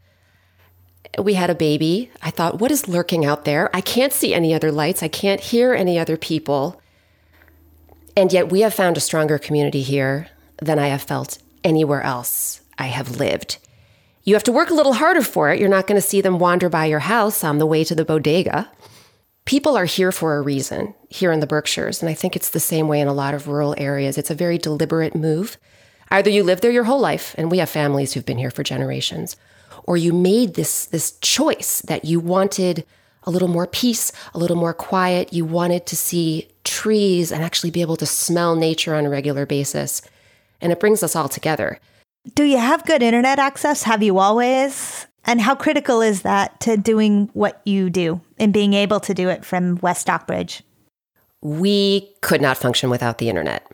we 1.18 1.35
had 1.35 1.50
a 1.50 1.54
baby. 1.54 2.11
I 2.23 2.30
thought, 2.30 2.61
what 2.61 2.70
is 2.70 2.88
lurking 2.88 3.25
out 3.25 3.44
there? 3.44 3.75
I 3.75 3.80
can't 3.80 4.12
see 4.12 4.35
any 4.35 4.54
other 4.54 4.73
lights. 4.73 5.02
I 5.02 5.08
can't 5.08 5.40
hear 5.40 5.75
any 5.75 5.99
other 5.99 6.16
people. 6.16 6.80
And 8.16 8.32
yet, 8.32 8.50
we 8.50 8.61
have 8.61 8.75
found 8.75 8.96
a 8.96 9.00
stronger 9.00 9.38
community 9.38 9.82
here 9.82 10.28
than 10.58 10.78
I 10.78 10.88
have 10.88 11.02
felt 11.02 11.38
anywhere 11.64 12.02
else 12.02 12.61
I 12.78 12.87
have 12.87 13.18
lived. 13.18 13.58
You 14.25 14.35
have 14.35 14.44
to 14.44 14.52
work 14.52 14.70
a 14.70 14.75
little 14.75 14.94
harder 14.94 15.23
for 15.23 15.50
it. 15.50 15.61
You're 15.61 15.68
not 15.68 15.87
going 15.87 16.00
to 16.00 16.06
see 16.06 16.20
them 16.20 16.38
wander 16.38 16.68
by 16.68 16.87
your 16.87 17.00
house 17.00 17.44
on 17.44 17.58
the 17.58 17.66
way 17.66 17.85
to 17.85 17.94
the 17.94 18.04
bodega. 18.04 18.70
People 19.44 19.76
are 19.76 19.85
here 19.85 20.11
for 20.11 20.37
a 20.37 20.42
reason 20.42 20.94
here 21.08 21.30
in 21.30 21.38
the 21.38 21.46
Berkshires. 21.46 22.02
And 22.02 22.11
I 22.11 22.14
think 22.14 22.35
it's 22.35 22.50
the 22.50 22.58
same 22.58 22.88
way 22.88 23.00
in 23.00 23.06
a 23.06 23.14
lot 23.14 23.35
of 23.35 23.46
rural 23.46 23.75
areas. 23.78 24.18
It's 24.18 24.30
a 24.30 24.35
very 24.35 24.58
deliberate 24.58 25.14
move. 25.14 25.56
Either 26.11 26.30
you 26.30 26.42
live 26.42 26.61
there 26.61 26.73
your 26.73 26.85
whole 26.85 27.00
life, 27.00 27.35
and 27.38 27.50
we 27.50 27.58
have 27.58 27.70
families 27.70 28.12
who've 28.12 28.26
been 28.26 28.38
here 28.38 28.50
for 28.50 28.62
generations, 28.62 29.37
or 29.87 29.97
you 29.97 30.12
made 30.12 30.55
this 30.55 30.87
this 30.87 31.12
choice 31.21 31.83
that 31.83 32.05
you 32.05 32.21
wanted 32.21 32.85
a 33.25 33.31
little 33.31 33.49
more 33.49 33.66
peace, 33.66 34.12
a 34.35 34.38
little 34.38 34.57
more 34.57 34.75
quiet, 34.75 35.33
you 35.33 35.45
wanted 35.45 35.85
to 35.87 35.97
see 35.97 36.49
trees 36.64 37.33
and 37.33 37.43
actually 37.43 37.71
be 37.71 37.81
able 37.81 37.97
to 37.97 38.07
smell 38.07 38.55
nature 38.55 38.95
on 38.95 39.05
a 39.05 39.11
regular 39.11 39.45
basis. 39.47 40.00
And 40.61 40.73
it 40.73 40.81
brings 40.81 41.02
us 41.02 41.16
all 41.16 41.28
together. 41.28 41.81
Do 42.35 42.45
you 42.45 42.59
have 42.59 42.87
good 42.87 43.02
internet 43.02 43.38
access? 43.38 43.83
Have 43.83 44.02
you 44.02 44.19
always? 44.19 45.07
And 45.25 45.40
how 45.40 45.57
critical 45.57 46.02
is 46.02 46.23
that 46.23 46.61
to 46.61 46.76
doing 46.76 47.31
what 47.33 47.61
you 47.64 47.90
do 47.90 48.21
and 48.38 48.52
being 48.52 48.75
able 48.75 49.00
to 49.00 49.12
do 49.12 49.28
it 49.28 49.45
from 49.45 49.76
West 49.83 50.02
Stockbridge? 50.02 50.62
We 51.43 52.12
could 52.23 52.40
not 52.40 52.57
function 52.57 52.90
without 52.90 53.19
the 53.19 53.28
internet. 53.28 53.66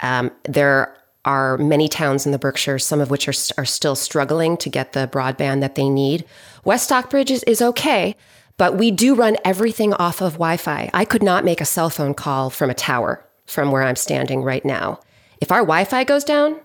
Um, 0.00 0.30
there 0.44 0.96
are 1.24 1.58
many 1.58 1.88
towns 1.88 2.24
in 2.24 2.32
the 2.32 2.38
Berkshires, 2.38 2.84
some 2.84 3.00
of 3.00 3.10
which 3.10 3.28
are, 3.28 3.60
are 3.60 3.66
still 3.66 3.94
struggling 3.94 4.56
to 4.58 4.68
get 4.68 4.92
the 4.92 5.08
broadband 5.12 5.60
that 5.60 5.74
they 5.74 5.88
need. 5.88 6.24
West 6.64 6.84
Stockbridge 6.84 7.30
is, 7.30 7.42
is 7.44 7.60
okay, 7.60 8.16
but 8.56 8.76
we 8.76 8.90
do 8.90 9.14
run 9.14 9.36
everything 9.44 9.92
off 9.94 10.20
of 10.20 10.34
Wi 10.34 10.56
Fi. 10.56 10.90
I 10.94 11.04
could 11.04 11.22
not 11.22 11.44
make 11.44 11.60
a 11.60 11.66
cell 11.66 11.90
phone 11.90 12.14
call 12.14 12.50
from 12.50 12.70
a 12.70 12.74
tower 12.74 13.24
from 13.46 13.70
where 13.70 13.82
I'm 13.82 13.96
standing 13.96 14.42
right 14.42 14.64
now. 14.64 15.00
If 15.40 15.50
our 15.52 15.60
Wi 15.60 15.84
Fi 15.84 16.04
goes 16.04 16.24
down, 16.24 16.58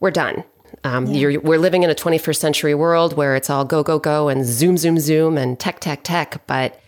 we're 0.00 0.10
done. 0.10 0.44
Um, 0.84 1.06
yeah. 1.06 1.38
we're 1.38 1.58
living 1.58 1.82
in 1.82 1.90
a 1.90 1.94
21st 1.94 2.36
century 2.36 2.74
world 2.74 3.16
where 3.16 3.34
it's 3.34 3.50
all 3.50 3.64
go, 3.64 3.82
go, 3.82 3.98
go 3.98 4.28
and 4.28 4.44
zoom, 4.44 4.76
zoom, 4.76 4.98
zoom 5.00 5.36
and 5.36 5.58
tech, 5.58 5.80
tech, 5.80 6.04
tech. 6.04 6.46
But 6.46 6.80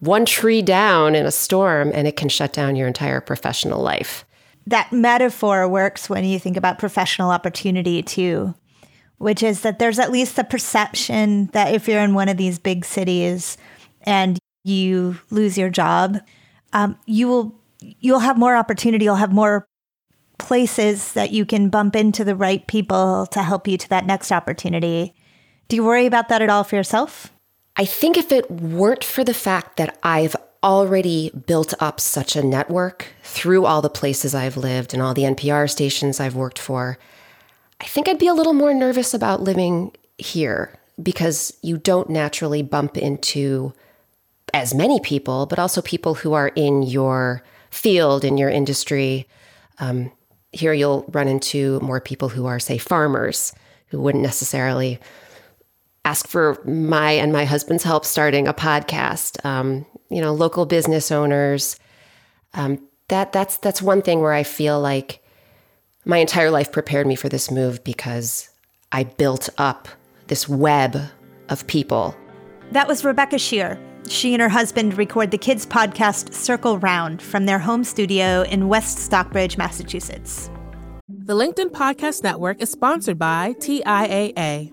one 0.00 0.24
tree 0.26 0.62
down 0.62 1.14
in 1.14 1.26
a 1.26 1.30
storm 1.30 1.92
and 1.94 2.08
it 2.08 2.16
can 2.16 2.28
shut 2.28 2.52
down 2.52 2.76
your 2.76 2.88
entire 2.88 3.20
professional 3.20 3.80
life 3.80 4.23
that 4.66 4.92
metaphor 4.92 5.68
works 5.68 6.08
when 6.08 6.24
you 6.24 6.38
think 6.38 6.56
about 6.56 6.78
professional 6.78 7.30
opportunity 7.30 8.02
too, 8.02 8.54
which 9.18 9.42
is 9.42 9.62
that 9.62 9.78
there's 9.78 9.98
at 9.98 10.10
least 10.10 10.36
the 10.36 10.44
perception 10.44 11.46
that 11.52 11.74
if 11.74 11.86
you're 11.86 12.00
in 12.00 12.14
one 12.14 12.28
of 12.28 12.36
these 12.36 12.58
big 12.58 12.84
cities 12.84 13.56
and 14.02 14.38
you 14.64 15.18
lose 15.30 15.58
your 15.58 15.70
job, 15.70 16.18
um, 16.72 16.98
you 17.06 17.28
will 17.28 17.60
you'll 18.00 18.20
have 18.20 18.38
more 18.38 18.56
opportunity. 18.56 19.04
You'll 19.04 19.16
have 19.16 19.32
more 19.32 19.66
places 20.38 21.12
that 21.12 21.30
you 21.30 21.44
can 21.44 21.68
bump 21.68 21.94
into 21.94 22.24
the 22.24 22.34
right 22.34 22.66
people 22.66 23.26
to 23.26 23.42
help 23.42 23.68
you 23.68 23.78
to 23.78 23.88
that 23.90 24.06
next 24.06 24.32
opportunity. 24.32 25.14
Do 25.68 25.76
you 25.76 25.84
worry 25.84 26.06
about 26.06 26.28
that 26.28 26.42
at 26.42 26.50
all 26.50 26.64
for 26.64 26.76
yourself? 26.76 27.32
I 27.76 27.84
think 27.84 28.16
if 28.16 28.32
it 28.32 28.50
weren't 28.50 29.04
for 29.04 29.24
the 29.24 29.34
fact 29.34 29.76
that 29.76 29.98
I've 30.02 30.36
already 30.64 31.30
built 31.46 31.74
up 31.78 32.00
such 32.00 32.34
a 32.34 32.42
network 32.42 33.08
through 33.22 33.66
all 33.66 33.82
the 33.82 33.90
places 33.90 34.34
I've 34.34 34.56
lived 34.56 34.94
and 34.94 35.02
all 35.02 35.12
the 35.12 35.22
NPR 35.22 35.70
stations 35.70 36.18
I've 36.18 36.34
worked 36.34 36.58
for, 36.58 36.98
I 37.80 37.84
think 37.84 38.08
I'd 38.08 38.18
be 38.18 38.26
a 38.26 38.34
little 38.34 38.54
more 38.54 38.72
nervous 38.72 39.12
about 39.12 39.42
living 39.42 39.92
here 40.16 40.78
because 41.00 41.52
you 41.62 41.76
don't 41.76 42.08
naturally 42.08 42.62
bump 42.62 42.96
into 42.96 43.74
as 44.54 44.74
many 44.74 45.00
people, 45.00 45.44
but 45.46 45.58
also 45.58 45.82
people 45.82 46.14
who 46.14 46.32
are 46.32 46.48
in 46.48 46.82
your 46.82 47.42
field, 47.70 48.24
in 48.24 48.38
your 48.38 48.48
industry. 48.48 49.28
Um, 49.78 50.12
here 50.52 50.72
you'll 50.72 51.04
run 51.08 51.28
into 51.28 51.78
more 51.80 52.00
people 52.00 52.30
who 52.30 52.46
are, 52.46 52.60
say, 52.60 52.78
farmers 52.78 53.52
who 53.88 54.00
wouldn't 54.00 54.22
necessarily 54.22 54.98
ask 56.04 56.26
for 56.26 56.62
my 56.64 57.12
and 57.12 57.32
my 57.32 57.44
husband's 57.44 57.84
help 57.84 58.04
starting 58.04 58.46
a 58.46 58.54
podcast. 58.54 59.44
Um, 59.44 59.86
you 60.10 60.20
know, 60.20 60.32
local 60.32 60.66
business 60.66 61.10
owners. 61.10 61.76
Um, 62.54 62.78
that 63.08 63.32
that's 63.32 63.56
that's 63.58 63.82
one 63.82 64.02
thing 64.02 64.20
where 64.20 64.32
I 64.32 64.42
feel 64.42 64.80
like 64.80 65.22
my 66.04 66.18
entire 66.18 66.50
life 66.50 66.70
prepared 66.72 67.06
me 67.06 67.16
for 67.16 67.28
this 67.28 67.50
move 67.50 67.82
because 67.84 68.48
I 68.92 69.04
built 69.04 69.48
up 69.58 69.88
this 70.28 70.48
web 70.48 70.96
of 71.48 71.66
people. 71.66 72.14
That 72.72 72.88
was 72.88 73.04
Rebecca 73.04 73.36
Sheir. 73.36 73.78
She 74.08 74.34
and 74.34 74.42
her 74.42 74.48
husband 74.48 74.98
record 74.98 75.30
the 75.30 75.38
kids' 75.38 75.64
podcast 75.64 76.34
Circle 76.34 76.78
Round 76.78 77.22
from 77.22 77.46
their 77.46 77.58
home 77.58 77.84
studio 77.84 78.42
in 78.42 78.68
West 78.68 78.98
Stockbridge, 78.98 79.56
Massachusetts. 79.56 80.50
The 81.08 81.34
LinkedIn 81.34 81.70
Podcast 81.70 82.22
Network 82.22 82.60
is 82.60 82.70
sponsored 82.70 83.18
by 83.18 83.54
TIAA. 83.54 84.72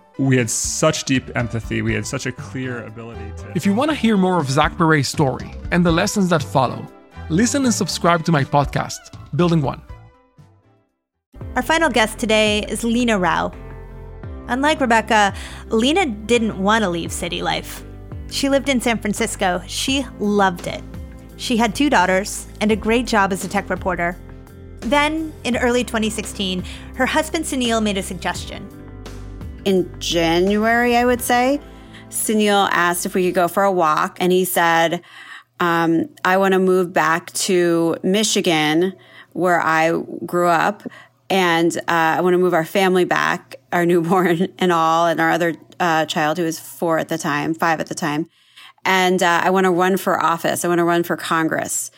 we 0.17 0.37
had 0.37 0.49
such 0.49 1.05
deep 1.05 1.35
empathy. 1.35 1.81
We 1.81 1.93
had 1.93 2.05
such 2.05 2.25
a 2.25 2.31
clear 2.31 2.85
ability 2.85 3.31
to. 3.37 3.51
If 3.55 3.65
you 3.65 3.73
want 3.73 3.91
to 3.91 3.95
hear 3.95 4.17
more 4.17 4.39
of 4.39 4.49
Zach 4.49 4.77
Perret's 4.77 5.07
story 5.07 5.53
and 5.71 5.85
the 5.85 5.91
lessons 5.91 6.29
that 6.29 6.43
follow, 6.43 6.85
listen 7.29 7.63
and 7.63 7.73
subscribe 7.73 8.25
to 8.25 8.31
my 8.31 8.43
podcast, 8.43 8.99
Building 9.35 9.61
One. 9.61 9.81
Our 11.55 11.61
final 11.61 11.89
guest 11.89 12.19
today 12.19 12.65
is 12.69 12.83
Leena 12.83 13.17
Rao. 13.17 13.51
Unlike 14.47 14.81
Rebecca, 14.81 15.33
Leena 15.69 16.05
didn't 16.05 16.57
want 16.57 16.83
to 16.83 16.89
leave 16.89 17.11
city 17.11 17.41
life. 17.41 17.83
She 18.29 18.49
lived 18.49 18.69
in 18.69 18.81
San 18.81 18.97
Francisco. 18.97 19.61
She 19.67 20.05
loved 20.19 20.67
it. 20.67 20.83
She 21.37 21.57
had 21.57 21.73
two 21.73 21.89
daughters 21.89 22.47
and 22.61 22.71
a 22.71 22.75
great 22.75 23.07
job 23.07 23.33
as 23.33 23.43
a 23.43 23.47
tech 23.47 23.69
reporter. 23.69 24.17
Then, 24.81 25.33
in 25.43 25.57
early 25.57 25.83
2016, 25.83 26.63
her 26.95 27.05
husband 27.05 27.45
Suneel 27.45 27.81
made 27.81 27.97
a 27.97 28.03
suggestion 28.03 28.67
in 29.65 29.93
January, 29.99 30.95
I 30.95 31.05
would 31.05 31.21
say, 31.21 31.59
Suneel 32.09 32.69
asked 32.71 33.05
if 33.05 33.15
we 33.15 33.25
could 33.25 33.35
go 33.35 33.47
for 33.47 33.63
a 33.63 33.71
walk, 33.71 34.17
and 34.19 34.31
he 34.31 34.45
said, 34.45 35.01
um, 35.59 36.09
I 36.25 36.37
want 36.37 36.53
to 36.53 36.59
move 36.59 36.91
back 36.91 37.31
to 37.33 37.95
Michigan, 38.03 38.93
where 39.33 39.61
I 39.61 39.91
grew 40.25 40.47
up, 40.47 40.83
and 41.29 41.75
uh, 41.77 41.81
I 41.87 42.21
want 42.21 42.33
to 42.33 42.37
move 42.37 42.53
our 42.53 42.65
family 42.65 43.05
back, 43.05 43.55
our 43.71 43.85
newborn 43.87 44.47
and 44.59 44.71
all, 44.71 45.07
and 45.07 45.21
our 45.21 45.31
other 45.31 45.55
uh, 45.79 46.05
child 46.05 46.37
who 46.37 46.43
was 46.43 46.59
four 46.59 46.99
at 46.99 47.09
the 47.09 47.17
time, 47.17 47.53
five 47.53 47.79
at 47.79 47.87
the 47.87 47.95
time. 47.95 48.27
And 48.83 49.21
uh, 49.21 49.41
I 49.43 49.51
want 49.51 49.65
to 49.65 49.71
run 49.71 49.97
for 49.97 50.21
office. 50.21 50.65
I 50.65 50.67
want 50.67 50.79
to 50.79 50.83
run 50.83 51.03
for 51.03 51.15
Congress. 51.15 51.91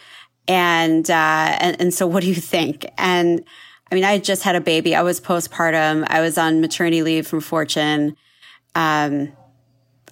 And, 0.48 1.10
uh, 1.10 1.58
and 1.60 1.80
and 1.80 1.94
so, 1.94 2.06
what 2.06 2.22
do 2.22 2.28
you 2.28 2.36
think? 2.36 2.86
And 2.98 3.46
I 3.94 3.96
mean, 3.96 4.06
I 4.06 4.18
just 4.18 4.42
had 4.42 4.56
a 4.56 4.60
baby. 4.60 4.96
I 4.96 5.04
was 5.04 5.22
postpartum. 5.22 6.08
I 6.10 6.20
was 6.20 6.40
on 6.40 6.62
maternity 6.62 7.04
leave 7.04 7.28
from 7.28 7.42
Fortune. 7.42 8.18
Um, 8.74 9.32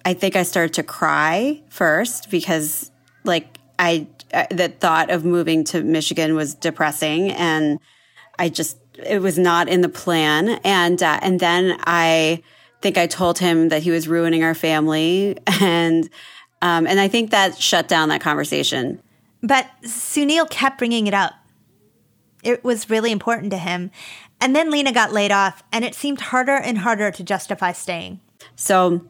I 0.04 0.14
think 0.14 0.36
I 0.36 0.44
started 0.44 0.74
to 0.74 0.84
cry 0.84 1.60
first 1.68 2.30
because, 2.30 2.92
like, 3.24 3.58
I, 3.80 4.06
the 4.52 4.68
thought 4.68 5.10
of 5.10 5.24
moving 5.24 5.64
to 5.64 5.82
Michigan 5.82 6.36
was 6.36 6.54
depressing, 6.54 7.32
and 7.32 7.80
I 8.38 8.50
just 8.50 8.78
it 9.04 9.20
was 9.20 9.36
not 9.36 9.68
in 9.68 9.80
the 9.80 9.88
plan. 9.88 10.60
And 10.62 11.02
uh, 11.02 11.18
and 11.20 11.40
then 11.40 11.76
I 11.80 12.40
think 12.82 12.96
I 12.96 13.08
told 13.08 13.40
him 13.40 13.70
that 13.70 13.82
he 13.82 13.90
was 13.90 14.06
ruining 14.06 14.44
our 14.44 14.54
family, 14.54 15.36
and 15.60 16.08
um, 16.62 16.86
and 16.86 17.00
I 17.00 17.08
think 17.08 17.32
that 17.32 17.60
shut 17.60 17.88
down 17.88 18.10
that 18.10 18.20
conversation. 18.20 19.02
But 19.42 19.66
Suneel 19.82 20.48
kept 20.48 20.78
bringing 20.78 21.08
it 21.08 21.14
up. 21.14 21.32
It 22.42 22.64
was 22.64 22.90
really 22.90 23.12
important 23.12 23.50
to 23.52 23.58
him. 23.58 23.90
And 24.40 24.56
then 24.56 24.70
Leena 24.70 24.92
got 24.92 25.12
laid 25.12 25.30
off, 25.30 25.62
and 25.72 25.84
it 25.84 25.94
seemed 25.94 26.20
harder 26.20 26.56
and 26.56 26.78
harder 26.78 27.10
to 27.12 27.22
justify 27.22 27.72
staying. 27.72 28.20
So 28.56 29.06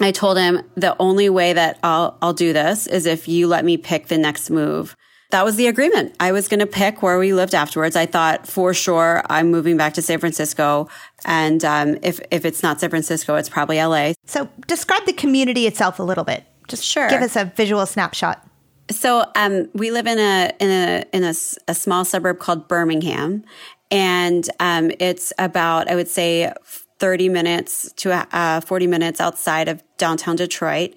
I 0.00 0.12
told 0.12 0.38
him 0.38 0.62
the 0.76 0.96
only 1.00 1.28
way 1.28 1.52
that 1.52 1.78
I'll, 1.82 2.16
I'll 2.22 2.32
do 2.32 2.52
this 2.52 2.86
is 2.86 3.06
if 3.06 3.28
you 3.28 3.46
let 3.48 3.64
me 3.64 3.76
pick 3.76 4.06
the 4.06 4.18
next 4.18 4.50
move. 4.50 4.96
That 5.30 5.44
was 5.44 5.56
the 5.56 5.66
agreement. 5.66 6.14
I 6.20 6.30
was 6.30 6.46
going 6.46 6.60
to 6.60 6.66
pick 6.66 7.02
where 7.02 7.18
we 7.18 7.32
lived 7.32 7.54
afterwards. 7.54 7.96
I 7.96 8.04
thought 8.04 8.46
for 8.46 8.74
sure 8.74 9.22
I'm 9.30 9.50
moving 9.50 9.78
back 9.78 9.94
to 9.94 10.02
San 10.02 10.18
Francisco. 10.18 10.88
And 11.24 11.64
um, 11.64 11.96
if, 12.02 12.20
if 12.30 12.44
it's 12.44 12.62
not 12.62 12.80
San 12.80 12.90
Francisco, 12.90 13.36
it's 13.36 13.48
probably 13.48 13.82
LA. 13.82 14.12
So 14.26 14.48
describe 14.66 15.06
the 15.06 15.14
community 15.14 15.66
itself 15.66 15.98
a 15.98 16.02
little 16.02 16.24
bit. 16.24 16.44
Just 16.68 16.84
sure. 16.84 17.08
give 17.08 17.22
us 17.22 17.34
a 17.34 17.46
visual 17.46 17.86
snapshot. 17.86 18.46
So 18.92 19.24
um, 19.34 19.68
we 19.74 19.90
live 19.90 20.06
in 20.06 20.18
a 20.18 20.52
in 20.60 20.70
a 20.70 21.04
in 21.12 21.24
a, 21.24 21.34
a 21.68 21.74
small 21.74 22.04
suburb 22.04 22.38
called 22.38 22.68
Birmingham, 22.68 23.44
and 23.90 24.48
um, 24.60 24.90
it's 25.00 25.32
about 25.38 25.90
I 25.90 25.94
would 25.94 26.08
say 26.08 26.52
thirty 26.98 27.28
minutes 27.28 27.92
to 27.96 28.12
uh, 28.36 28.60
forty 28.60 28.86
minutes 28.86 29.20
outside 29.20 29.68
of 29.68 29.82
downtown 29.96 30.36
Detroit. 30.36 30.94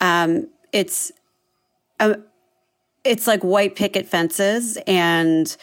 Um, 0.00 0.48
it's 0.72 1.12
a, 2.00 2.18
it's 3.04 3.26
like 3.26 3.42
white 3.42 3.76
picket 3.76 4.06
fences 4.06 4.76
and 4.86 5.56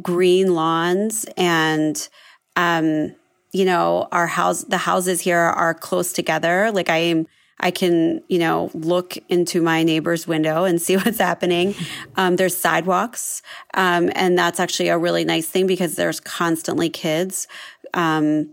green 0.00 0.54
lawns 0.54 1.26
and 1.36 2.08
um, 2.56 3.14
you 3.52 3.64
know 3.64 4.08
our 4.12 4.26
house 4.26 4.64
the 4.64 4.78
houses 4.78 5.20
here 5.20 5.38
are 5.38 5.74
close 5.74 6.12
together 6.12 6.70
like 6.72 6.88
i 6.88 6.96
am 6.96 7.26
I 7.62 7.70
can, 7.70 8.22
you 8.28 8.38
know, 8.38 8.70
look 8.74 9.16
into 9.28 9.62
my 9.62 9.82
neighbor's 9.82 10.26
window 10.26 10.64
and 10.64 10.82
see 10.82 10.96
what's 10.98 11.18
happening. 11.18 11.74
Um, 12.16 12.36
there's 12.36 12.56
sidewalks. 12.56 13.42
Um, 13.74 14.10
and 14.14 14.36
that's 14.36 14.60
actually 14.60 14.88
a 14.88 14.98
really 14.98 15.24
nice 15.24 15.48
thing 15.48 15.66
because 15.66 15.94
there's 15.94 16.20
constantly 16.20 16.90
kids, 16.90 17.46
um, 17.94 18.50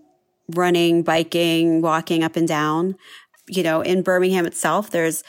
running, 0.55 1.03
biking, 1.03 1.81
walking 1.81 2.23
up 2.23 2.35
and 2.35 2.47
down. 2.47 2.95
You 3.47 3.63
know, 3.63 3.81
in 3.81 4.03
Birmingham 4.03 4.45
itself, 4.45 4.91
there's 4.91 5.23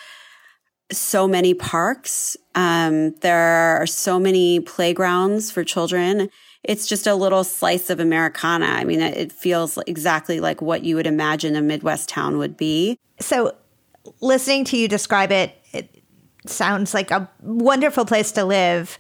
so 0.93 1.27
many 1.29 1.55
parks 1.55 2.37
Um, 2.57 3.13
there 3.21 3.81
are 3.81 3.87
so 3.87 4.19
many 4.19 4.59
playgrounds 4.59 5.53
for 5.53 5.63
children. 5.63 6.29
It's 6.65 6.87
just 6.87 7.07
a 7.07 7.15
little 7.15 7.45
slice 7.45 7.91
of 7.91 8.01
Americana. 8.01 8.67
I 8.67 8.83
mean, 8.83 9.01
it 9.01 9.31
feels 9.31 9.79
exactly 9.87 10.41
like 10.41 10.61
what 10.61 10.83
you 10.83 10.97
would 10.97 11.07
imagine 11.07 11.55
a 11.55 11.63
Midwest 11.63 12.09
town 12.09 12.39
would 12.39 12.57
be. 12.57 12.99
So, 13.21 13.53
listening 14.21 14.65
to 14.67 14.77
you 14.77 14.89
describe 14.89 15.33
it, 15.33 15.55
it 15.73 16.03
sounds 16.47 16.95
like 16.95 17.11
a 17.11 17.31
wonderful 17.41 18.05
place 18.05 18.33
to 18.33 18.45
live. 18.45 18.99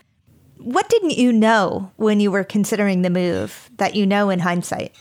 What 0.58 0.88
didn't 0.88 1.16
you 1.16 1.32
know 1.32 1.90
when 1.96 2.20
you 2.20 2.30
were 2.30 2.44
considering 2.44 3.02
the 3.02 3.10
move 3.10 3.70
that 3.76 3.94
you 3.94 4.06
know 4.06 4.30
in 4.30 4.40
hindsight? 4.40 4.94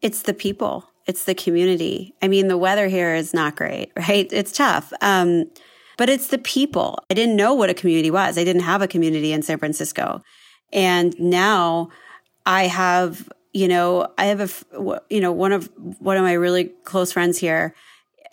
It's 0.00 0.22
the 0.22 0.34
people, 0.34 0.88
it's 1.06 1.24
the 1.24 1.34
community. 1.34 2.14
I 2.22 2.28
mean, 2.28 2.48
the 2.48 2.58
weather 2.58 2.88
here 2.88 3.14
is 3.14 3.34
not 3.34 3.56
great, 3.56 3.90
right? 3.96 4.28
It's 4.32 4.52
tough. 4.52 4.92
Um, 5.00 5.46
but 5.96 6.08
it's 6.08 6.28
the 6.28 6.38
people. 6.38 6.98
I 7.10 7.14
didn't 7.14 7.36
know 7.36 7.54
what 7.54 7.70
a 7.70 7.74
community 7.74 8.10
was. 8.10 8.36
I 8.36 8.44
didn't 8.44 8.62
have 8.62 8.82
a 8.82 8.88
community 8.88 9.32
in 9.32 9.42
San 9.42 9.58
Francisco. 9.58 10.22
And 10.72 11.18
now 11.20 11.90
I 12.46 12.66
have, 12.66 13.28
you 13.52 13.68
know, 13.68 14.08
I 14.18 14.26
have 14.26 14.40
a, 14.40 15.00
you 15.08 15.20
know, 15.20 15.30
one 15.30 15.52
of, 15.52 15.70
one 15.76 16.16
of 16.16 16.24
my 16.24 16.32
really 16.32 16.64
close 16.84 17.12
friends 17.12 17.38
here, 17.38 17.74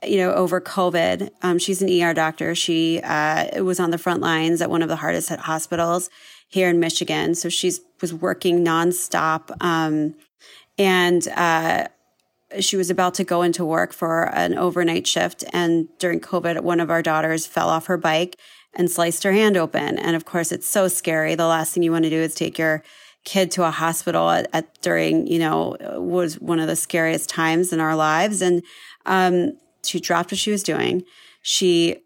you 0.03 0.17
know, 0.17 0.33
over 0.33 0.59
COVID. 0.59 1.29
Um, 1.41 1.59
she's 1.59 1.81
an 1.81 1.89
ER 1.89 2.13
doctor. 2.13 2.55
She 2.55 2.99
uh, 3.01 3.63
was 3.63 3.79
on 3.79 3.91
the 3.91 3.97
front 3.97 4.21
lines 4.21 4.61
at 4.61 4.69
one 4.69 4.81
of 4.81 4.89
the 4.89 4.95
hardest 4.95 5.29
hit 5.29 5.39
hospitals 5.39 6.09
here 6.47 6.69
in 6.69 6.79
Michigan. 6.79 7.35
So 7.35 7.49
she's 7.49 7.81
was 8.01 8.13
working 8.13 8.65
nonstop. 8.65 9.51
Um, 9.63 10.15
and 10.77 11.27
uh, 11.29 11.87
she 12.59 12.75
was 12.75 12.89
about 12.89 13.13
to 13.15 13.23
go 13.23 13.41
into 13.43 13.63
work 13.63 13.93
for 13.93 14.23
an 14.35 14.57
overnight 14.57 15.07
shift. 15.07 15.43
And 15.53 15.87
during 15.99 16.19
COVID, 16.19 16.61
one 16.61 16.79
of 16.79 16.89
our 16.89 17.01
daughters 17.01 17.45
fell 17.45 17.69
off 17.69 17.85
her 17.85 17.97
bike 17.97 18.37
and 18.73 18.89
sliced 18.89 19.23
her 19.23 19.31
hand 19.31 19.57
open. 19.57 19.97
And 19.97 20.15
of 20.15 20.25
course, 20.25 20.51
it's 20.51 20.67
so 20.67 20.87
scary. 20.87 21.35
The 21.35 21.47
last 21.47 21.73
thing 21.73 21.83
you 21.83 21.91
want 21.91 22.05
to 22.05 22.09
do 22.09 22.19
is 22.19 22.33
take 22.33 22.57
your 22.57 22.83
kid 23.23 23.51
to 23.51 23.63
a 23.63 23.71
hospital 23.71 24.29
at, 24.31 24.49
at 24.53 24.81
during, 24.81 25.27
you 25.27 25.39
know, 25.39 25.77
was 25.97 26.39
one 26.39 26.59
of 26.59 26.67
the 26.67 26.75
scariest 26.75 27.29
times 27.29 27.71
in 27.71 27.79
our 27.79 27.95
lives. 27.95 28.41
And 28.41 28.63
um, 29.05 29.53
she 29.83 29.99
dropped 29.99 30.31
what 30.31 30.39
she 30.39 30.51
was 30.51 30.63
doing. 30.63 31.03
She 31.41 31.97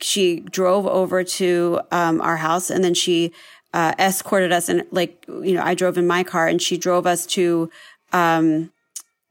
she 0.00 0.40
drove 0.40 0.86
over 0.86 1.22
to 1.22 1.80
um, 1.90 2.20
our 2.20 2.38
house 2.38 2.70
and 2.70 2.82
then 2.82 2.94
she 2.94 3.32
uh, 3.74 3.92
escorted 3.98 4.50
us 4.50 4.68
and 4.68 4.84
like 4.90 5.24
you 5.28 5.54
know 5.54 5.62
I 5.62 5.74
drove 5.74 5.98
in 5.98 6.06
my 6.06 6.24
car 6.24 6.48
and 6.48 6.60
she 6.60 6.78
drove 6.78 7.06
us 7.06 7.26
to 7.26 7.70
um, 8.12 8.72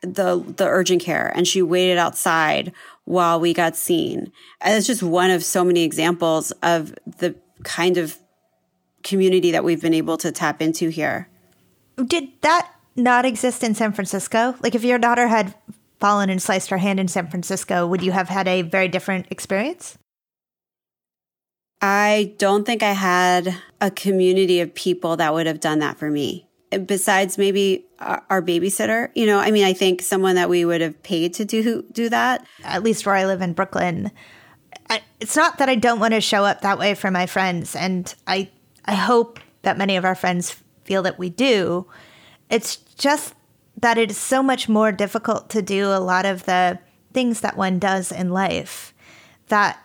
the 0.02 0.44
the 0.58 0.68
urgent 0.68 1.02
care 1.02 1.32
and 1.36 1.48
she 1.48 1.62
waited 1.62 1.98
outside 1.98 2.72
while 3.06 3.40
we 3.40 3.54
got 3.54 3.76
seen. 3.76 4.32
And 4.62 4.78
it's 4.78 4.88
just 4.88 5.04
one 5.04 5.32
of 5.32 5.44
so 5.44 5.64
many 5.64 5.84
examples 5.84 6.52
of 6.64 6.94
the 7.18 7.36
kind 7.64 7.98
of 7.98 8.18
community 9.04 9.52
that 9.52 9.64
we've 9.64 9.82
been 9.82 9.94
able 9.94 10.18
to 10.18 10.32
tap 10.32 10.62
into 10.62 10.90
here. 10.90 11.28
Did 12.06 12.30
that 12.42 12.72
not 12.96 13.26
exist 13.26 13.64
in 13.64 13.74
San 13.74 13.94
Francisco? 13.94 14.56
Like 14.62 14.76
if 14.76 14.84
your 14.84 15.00
daughter 15.00 15.28
had 15.28 15.56
fallen 16.00 16.30
and 16.30 16.42
sliced 16.42 16.70
her 16.70 16.78
hand 16.78 17.00
in 17.00 17.08
San 17.08 17.28
Francisco, 17.28 17.86
would 17.86 18.02
you 18.02 18.12
have 18.12 18.30
had 18.30 18.48
a 18.48 18.62
very 18.62 18.88
different 18.88 19.28
experience? 19.30 19.98
I 21.82 22.36
don't 22.38 22.66
think 22.66 22.84
I 22.84 22.92
had 22.92 23.56
a 23.80 23.90
community 23.90 24.60
of 24.60 24.74
people 24.76 25.18
that 25.18 25.34
would 25.34 25.48
have 25.48 25.60
done 25.60 25.80
that 25.80 25.98
for 25.98 26.10
me 26.10 26.50
besides 26.86 27.38
maybe 27.38 27.86
our, 28.00 28.42
babysitter. 28.42 29.10
You 29.16 29.26
know 29.26 29.40
i 29.40 29.50
mean 29.50 29.66
i 29.66 29.74
think 29.74 30.02
someone 30.02 30.36
that 30.36 30.50
we 30.50 30.66
would 30.66 30.82
have 30.82 31.02
paid 31.04 31.34
to 31.36 31.46
do 31.46 31.84
do 31.92 32.10
that. 32.10 32.46
At 32.64 32.84
least 32.84 33.06
where 33.06 33.16
i 33.16 33.26
live 33.26 33.42
in 33.42 33.54
brooklyn. 33.54 34.12
I, 34.90 35.02
it's 35.20 35.36
not 35.36 35.58
that 35.58 35.70
i 35.70 35.76
don't 35.76 36.00
want 36.00 36.14
to 36.14 36.22
show 36.22 36.46
up 36.46 36.62
that 36.62 36.78
way 36.78 36.94
for 36.94 37.10
my 37.10 37.26
friends 37.26 37.76
and 37.76 38.14
i 38.28 38.50
i 38.86 38.94
hope 38.94 39.40
that 39.64 39.78
many 39.78 39.98
of 39.98 40.06
our 40.06 40.16
friends 40.16 40.56
feel 40.84 41.04
that 41.04 41.20
we 41.20 41.30
do. 41.30 41.86
It's 42.50 42.78
just 42.78 43.36
that 43.82 43.98
it 43.98 44.12
is 44.12 44.18
so 44.18 44.44
much 44.44 44.68
more 44.68 44.92
difficult 44.92 45.50
to 45.50 45.62
do 45.62 45.88
a 45.88 46.00
lot 46.00 46.26
of 46.26 46.46
the 46.46 46.80
things 47.14 47.42
that 47.42 47.58
one 47.58 47.80
does 47.80 48.12
in 48.12 48.30
life 48.30 48.94
that 49.48 49.80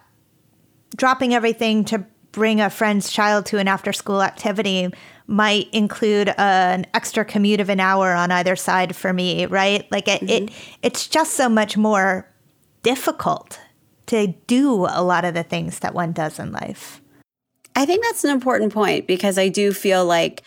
dropping 0.97 1.35
everything 1.35 1.85
to 1.85 2.05
bring 2.33 2.61
a 2.61 2.69
friend's 2.69 3.11
child 3.11 3.47
to 3.47 3.59
an 3.59 3.69
after 3.69 3.93
school 3.93 4.23
activity 4.23 4.93
might 5.27 5.73
include 5.73 6.35
an 6.37 6.87
extra 6.93 7.25
commute 7.25 7.61
of 7.61 7.69
an 7.69 7.81
hour 7.81 8.13
on 8.13 8.31
either 8.31 8.57
side 8.57 8.95
for 8.95 9.13
me, 9.13 9.47
right? 9.47 9.91
Like 9.91 10.09
it, 10.09 10.21
mm-hmm. 10.21 10.47
it 10.47 10.51
it's 10.83 11.07
just 11.07 11.35
so 11.35 11.49
much 11.49 11.77
more 11.77 12.29
difficult 12.83 13.59
to 14.07 14.35
do 14.47 14.87
a 14.91 15.03
lot 15.03 15.25
of 15.25 15.33
the 15.33 15.43
things 15.43 15.79
that 15.79 15.95
one 15.95 16.13
does 16.13 16.39
in 16.39 16.53
life. 16.53 17.01
I 17.75 17.87
think 17.87 18.05
that's 18.05 18.25
an 18.25 18.31
important 18.31 18.73
point 18.73 19.07
because 19.07 19.39
I 19.39 19.49
do 19.49 19.73
feel 19.73 20.05
like 20.05 20.43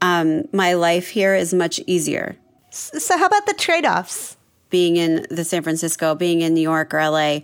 um, 0.00 0.44
my 0.52 0.74
life 0.74 1.08
here 1.08 1.34
is 1.34 1.52
much 1.52 1.80
easier. 1.86 2.36
So, 2.70 3.18
how 3.18 3.26
about 3.26 3.46
the 3.46 3.54
trade 3.54 3.86
offs? 3.86 4.36
Being 4.70 4.96
in 4.96 5.26
the 5.30 5.44
San 5.44 5.62
Francisco, 5.62 6.14
being 6.14 6.42
in 6.42 6.54
New 6.54 6.60
York 6.60 6.94
or 6.94 7.00
LA, 7.00 7.40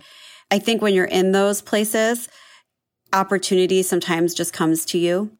I 0.49 0.59
think 0.59 0.81
when 0.81 0.93
you're 0.93 1.05
in 1.05 1.33
those 1.33 1.61
places, 1.61 2.29
opportunity 3.11 3.83
sometimes 3.83 4.33
just 4.33 4.53
comes 4.53 4.85
to 4.85 4.97
you 4.97 5.37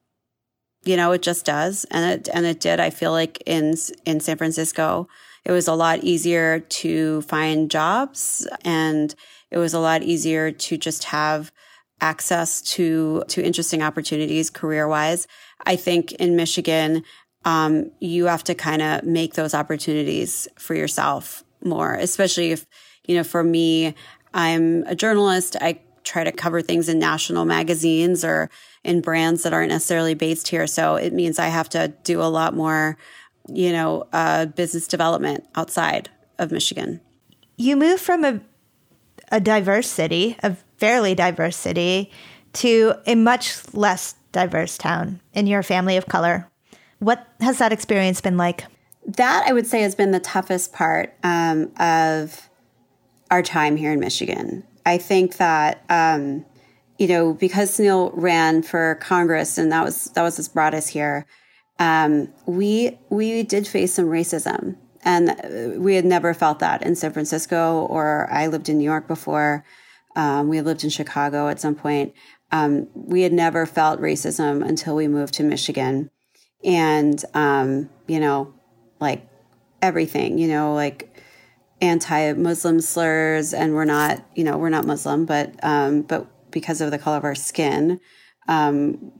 you 0.87 0.95
know, 0.95 1.11
it 1.11 1.21
just 1.21 1.45
does. 1.45 1.85
And 1.91 2.19
it, 2.19 2.29
and 2.33 2.45
it 2.45 2.59
did. 2.59 2.79
I 2.79 2.89
feel 2.89 3.11
like 3.11 3.43
in, 3.45 3.75
in 4.05 4.19
San 4.19 4.37
Francisco, 4.37 5.07
it 5.45 5.51
was 5.51 5.67
a 5.67 5.73
lot 5.73 6.03
easier 6.03 6.59
to 6.59 7.21
find 7.23 7.69
jobs 7.69 8.47
and 8.63 9.13
it 9.51 9.57
was 9.57 9.73
a 9.73 9.79
lot 9.79 10.03
easier 10.03 10.51
to 10.51 10.77
just 10.77 11.05
have 11.05 11.51
access 11.99 12.61
to, 12.61 13.23
to 13.27 13.43
interesting 13.43 13.81
opportunities 13.81 14.49
career 14.49 14.87
wise. 14.87 15.27
I 15.65 15.75
think 15.75 16.13
in 16.13 16.35
Michigan, 16.35 17.03
um, 17.45 17.91
you 17.99 18.25
have 18.25 18.43
to 18.45 18.55
kind 18.55 18.81
of 18.81 19.03
make 19.03 19.33
those 19.33 19.53
opportunities 19.53 20.47
for 20.57 20.75
yourself 20.75 21.43
more, 21.63 21.93
especially 21.93 22.51
if, 22.51 22.65
you 23.05 23.15
know, 23.15 23.23
for 23.23 23.43
me, 23.43 23.95
I'm 24.33 24.83
a 24.83 24.95
journalist. 24.95 25.55
I 25.61 25.79
try 26.03 26.23
to 26.23 26.31
cover 26.31 26.61
things 26.61 26.89
in 26.89 26.99
national 26.99 27.45
magazines 27.45 28.23
or 28.23 28.49
in 28.83 29.01
brands 29.01 29.43
that 29.43 29.53
aren't 29.53 29.71
necessarily 29.71 30.13
based 30.13 30.47
here. 30.47 30.67
So 30.67 30.95
it 30.95 31.13
means 31.13 31.39
I 31.39 31.47
have 31.47 31.69
to 31.69 31.93
do 32.03 32.21
a 32.21 32.25
lot 32.25 32.53
more, 32.53 32.97
you 33.47 33.71
know, 33.71 34.07
uh, 34.13 34.45
business 34.45 34.87
development 34.87 35.45
outside 35.55 36.09
of 36.39 36.51
Michigan. 36.51 37.01
You 37.57 37.75
move 37.75 37.99
from 37.99 38.23
a, 38.23 38.39
a 39.31 39.39
diverse 39.39 39.87
city, 39.87 40.37
a 40.43 40.55
fairly 40.77 41.15
diverse 41.15 41.57
city, 41.57 42.11
to 42.53 42.93
a 43.05 43.15
much 43.15 43.73
less 43.73 44.15
diverse 44.31 44.77
town 44.77 45.19
in 45.33 45.47
your 45.47 45.63
family 45.63 45.97
of 45.97 46.07
color. 46.07 46.49
What 46.99 47.27
has 47.41 47.59
that 47.59 47.71
experience 47.71 48.21
been 48.21 48.37
like? 48.37 48.65
That 49.05 49.45
I 49.47 49.53
would 49.53 49.67
say 49.67 49.81
has 49.81 49.95
been 49.95 50.11
the 50.11 50.19
toughest 50.19 50.73
part 50.73 51.13
um, 51.23 51.71
of 51.79 52.49
our 53.31 53.41
time 53.41 53.77
here 53.77 53.93
in 53.93 53.99
Michigan. 53.99 54.63
I 54.85 54.97
think 54.97 55.37
that 55.37 55.83
um, 55.89 56.45
you 56.97 57.07
know, 57.07 57.33
because 57.33 57.77
Suneel 57.77 58.11
ran 58.13 58.63
for 58.63 58.95
Congress 58.95 59.57
and 59.57 59.71
that 59.71 59.83
was 59.83 60.05
that 60.15 60.23
was 60.23 60.37
what 60.37 60.53
brought 60.53 60.73
us 60.73 60.87
here, 60.87 61.25
um, 61.79 62.29
we 62.45 62.97
we 63.09 63.43
did 63.43 63.67
face 63.67 63.93
some 63.93 64.05
racism, 64.05 64.75
and 65.03 65.81
we 65.81 65.95
had 65.95 66.05
never 66.05 66.33
felt 66.33 66.59
that 66.59 66.81
in 66.81 66.95
San 66.95 67.13
Francisco 67.13 67.85
or 67.89 68.27
I 68.31 68.47
lived 68.47 68.69
in 68.69 68.77
New 68.77 68.83
York 68.83 69.07
before. 69.07 69.63
Um, 70.15 70.47
we 70.47 70.61
lived 70.61 70.83
in 70.83 70.89
Chicago 70.89 71.47
at 71.47 71.59
some 71.59 71.75
point. 71.75 72.13
Um, 72.51 72.87
we 72.93 73.21
had 73.21 73.33
never 73.33 73.65
felt 73.65 74.01
racism 74.01 74.67
until 74.67 74.95
we 74.95 75.07
moved 75.07 75.35
to 75.35 75.43
Michigan, 75.43 76.09
and 76.63 77.23
um, 77.33 77.89
you 78.07 78.19
know, 78.19 78.53
like 78.99 79.27
everything, 79.81 80.37
you 80.37 80.47
know, 80.47 80.73
like 80.73 81.15
anti-Muslim 81.81 82.81
slurs, 82.81 83.53
and 83.53 83.73
we're 83.73 83.85
not, 83.85 84.25
you 84.35 84.43
know, 84.43 84.57
we're 84.57 84.69
not 84.69 84.85
Muslim, 84.85 85.25
but 85.25 85.53
um, 85.63 86.01
but 86.01 86.27
because 86.51 86.81
of 86.81 86.91
the 86.91 86.97
color 86.97 87.17
of 87.17 87.23
our 87.23 87.35
skin. 87.35 87.99
Um, 88.47 89.11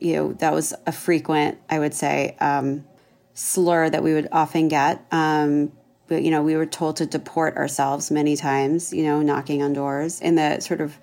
you 0.00 0.16
know, 0.16 0.32
that 0.34 0.52
was 0.52 0.74
a 0.86 0.92
frequent, 0.92 1.58
I 1.70 1.78
would 1.78 1.94
say, 1.94 2.36
um, 2.40 2.84
slur 3.32 3.88
that 3.88 4.02
we 4.02 4.12
would 4.12 4.28
often 4.32 4.68
get. 4.68 5.04
Um, 5.10 5.72
but, 6.08 6.22
you 6.22 6.30
know, 6.30 6.42
we 6.42 6.56
were 6.56 6.66
told 6.66 6.96
to 6.96 7.06
deport 7.06 7.56
ourselves 7.56 8.10
many 8.10 8.36
times, 8.36 8.92
you 8.92 9.04
know, 9.04 9.22
knocking 9.22 9.62
on 9.62 9.72
doors. 9.72 10.20
In 10.20 10.34
the 10.34 10.60
sort 10.60 10.82
of 10.82 10.98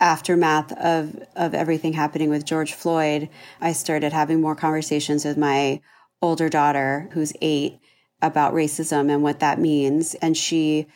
aftermath 0.00 0.72
of, 0.72 1.16
of 1.34 1.54
everything 1.54 1.92
happening 1.92 2.30
with 2.30 2.44
George 2.44 2.74
Floyd, 2.74 3.28
I 3.60 3.72
started 3.72 4.12
having 4.12 4.40
more 4.40 4.56
conversations 4.56 5.24
with 5.24 5.36
my 5.36 5.80
older 6.22 6.48
daughter, 6.48 7.08
who's 7.12 7.32
eight, 7.40 7.78
about 8.22 8.54
racism 8.54 9.10
and 9.12 9.22
what 9.22 9.40
that 9.40 9.58
means. 9.58 10.14
And 10.16 10.36
she, 10.36 10.86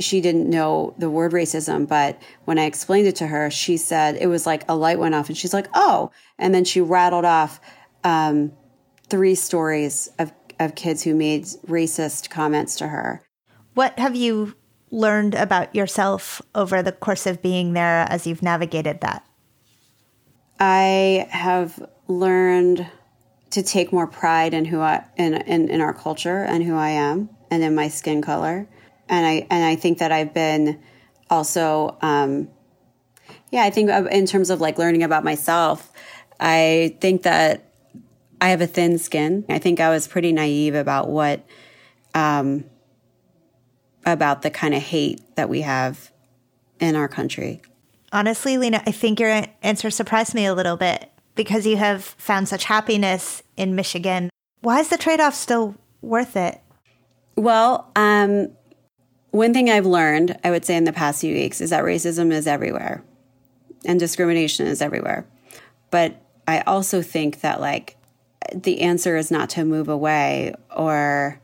she 0.00 0.20
didn't 0.20 0.48
know 0.48 0.94
the 0.98 1.10
word 1.10 1.32
racism, 1.32 1.88
but 1.88 2.20
when 2.44 2.58
I 2.58 2.64
explained 2.64 3.08
it 3.08 3.16
to 3.16 3.26
her, 3.26 3.50
she 3.50 3.76
said 3.76 4.16
it 4.16 4.26
was 4.26 4.46
like 4.46 4.64
a 4.68 4.76
light 4.76 4.98
went 4.98 5.14
off, 5.14 5.28
and 5.28 5.38
she's 5.38 5.54
like, 5.54 5.68
"Oh!" 5.74 6.10
And 6.38 6.54
then 6.54 6.64
she 6.64 6.80
rattled 6.80 7.24
off 7.24 7.60
um, 8.04 8.52
three 9.08 9.34
stories 9.34 10.10
of 10.18 10.32
of 10.60 10.74
kids 10.74 11.02
who 11.02 11.14
made 11.14 11.44
racist 11.66 12.30
comments 12.30 12.76
to 12.76 12.88
her. 12.88 13.22
What 13.74 13.98
have 13.98 14.14
you 14.14 14.54
learned 14.94 15.34
about 15.34 15.74
yourself 15.74 16.40
over 16.54 16.82
the 16.82 16.92
course 16.92 17.26
of 17.26 17.42
being 17.42 17.72
there 17.72 18.06
as 18.08 18.26
you've 18.26 18.42
navigated 18.42 19.00
that? 19.00 19.26
I 20.60 21.26
have 21.30 21.84
learned 22.06 22.86
to 23.50 23.62
take 23.62 23.92
more 23.92 24.06
pride 24.06 24.54
in 24.54 24.64
who 24.64 24.80
I 24.80 25.04
in, 25.16 25.34
in 25.34 25.68
in 25.68 25.80
our 25.80 25.92
culture 25.92 26.44
and 26.44 26.62
who 26.62 26.74
I 26.74 26.90
am 26.90 27.28
and 27.50 27.62
in 27.62 27.74
my 27.74 27.88
skin 27.88 28.22
color. 28.22 28.68
And 29.08 29.26
I 29.26 29.46
and 29.50 29.64
I 29.64 29.76
think 29.76 29.98
that 29.98 30.12
I've 30.12 30.32
been 30.32 30.80
also 31.28 31.96
um, 32.00 32.48
yeah, 33.50 33.62
I 33.62 33.70
think 33.70 33.90
in 33.90 34.26
terms 34.26 34.50
of 34.50 34.60
like 34.60 34.78
learning 34.78 35.02
about 35.02 35.24
myself, 35.24 35.92
I 36.40 36.96
think 37.00 37.22
that 37.22 37.70
I 38.40 38.48
have 38.48 38.60
a 38.60 38.66
thin 38.66 38.98
skin. 38.98 39.44
I 39.48 39.58
think 39.58 39.80
I 39.80 39.90
was 39.90 40.06
pretty 40.08 40.32
naive 40.32 40.74
about 40.74 41.08
what 41.08 41.44
um, 42.14 42.64
about 44.04 44.42
the 44.42 44.50
kind 44.50 44.74
of 44.74 44.82
hate 44.82 45.20
that 45.36 45.48
we 45.48 45.62
have 45.62 46.10
in 46.80 46.96
our 46.96 47.08
country. 47.08 47.62
Honestly, 48.12 48.58
Leena, 48.58 48.82
I 48.86 48.92
think 48.92 49.18
your 49.18 49.44
answer 49.62 49.90
surprised 49.90 50.34
me 50.34 50.46
a 50.46 50.54
little 50.54 50.76
bit 50.76 51.10
because 51.34 51.66
you 51.66 51.76
have 51.76 52.04
found 52.04 52.48
such 52.48 52.64
happiness 52.64 53.42
in 53.56 53.74
Michigan. 53.74 54.30
Why 54.60 54.80
is 54.80 54.88
the 54.88 54.98
trade 54.98 55.20
off 55.20 55.34
still 55.34 55.74
worth 56.00 56.36
it? 56.36 56.60
Well, 57.36 57.90
um, 57.96 58.50
one 59.30 59.52
thing 59.52 59.68
I've 59.68 59.86
learned, 59.86 60.38
I 60.44 60.50
would 60.50 60.64
say, 60.64 60.76
in 60.76 60.84
the 60.84 60.92
past 60.92 61.20
few 61.20 61.34
weeks 61.34 61.60
is 61.60 61.70
that 61.70 61.82
racism 61.82 62.30
is 62.30 62.46
everywhere 62.46 63.02
and 63.84 63.98
discrimination 63.98 64.66
is 64.66 64.80
everywhere. 64.80 65.26
But 65.90 66.22
I 66.46 66.60
also 66.60 67.02
think 67.02 67.40
that, 67.40 67.60
like, 67.60 67.96
the 68.52 68.82
answer 68.82 69.16
is 69.16 69.30
not 69.30 69.50
to 69.50 69.64
move 69.64 69.88
away 69.88 70.54
or 70.74 71.40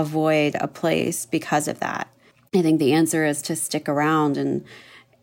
avoid 0.00 0.56
a 0.60 0.68
place 0.68 1.26
because 1.26 1.68
of 1.68 1.80
that. 1.80 2.08
I 2.54 2.62
think 2.62 2.78
the 2.78 2.92
answer 2.92 3.24
is 3.24 3.42
to 3.42 3.56
stick 3.56 3.88
around. 3.88 4.36
And, 4.36 4.64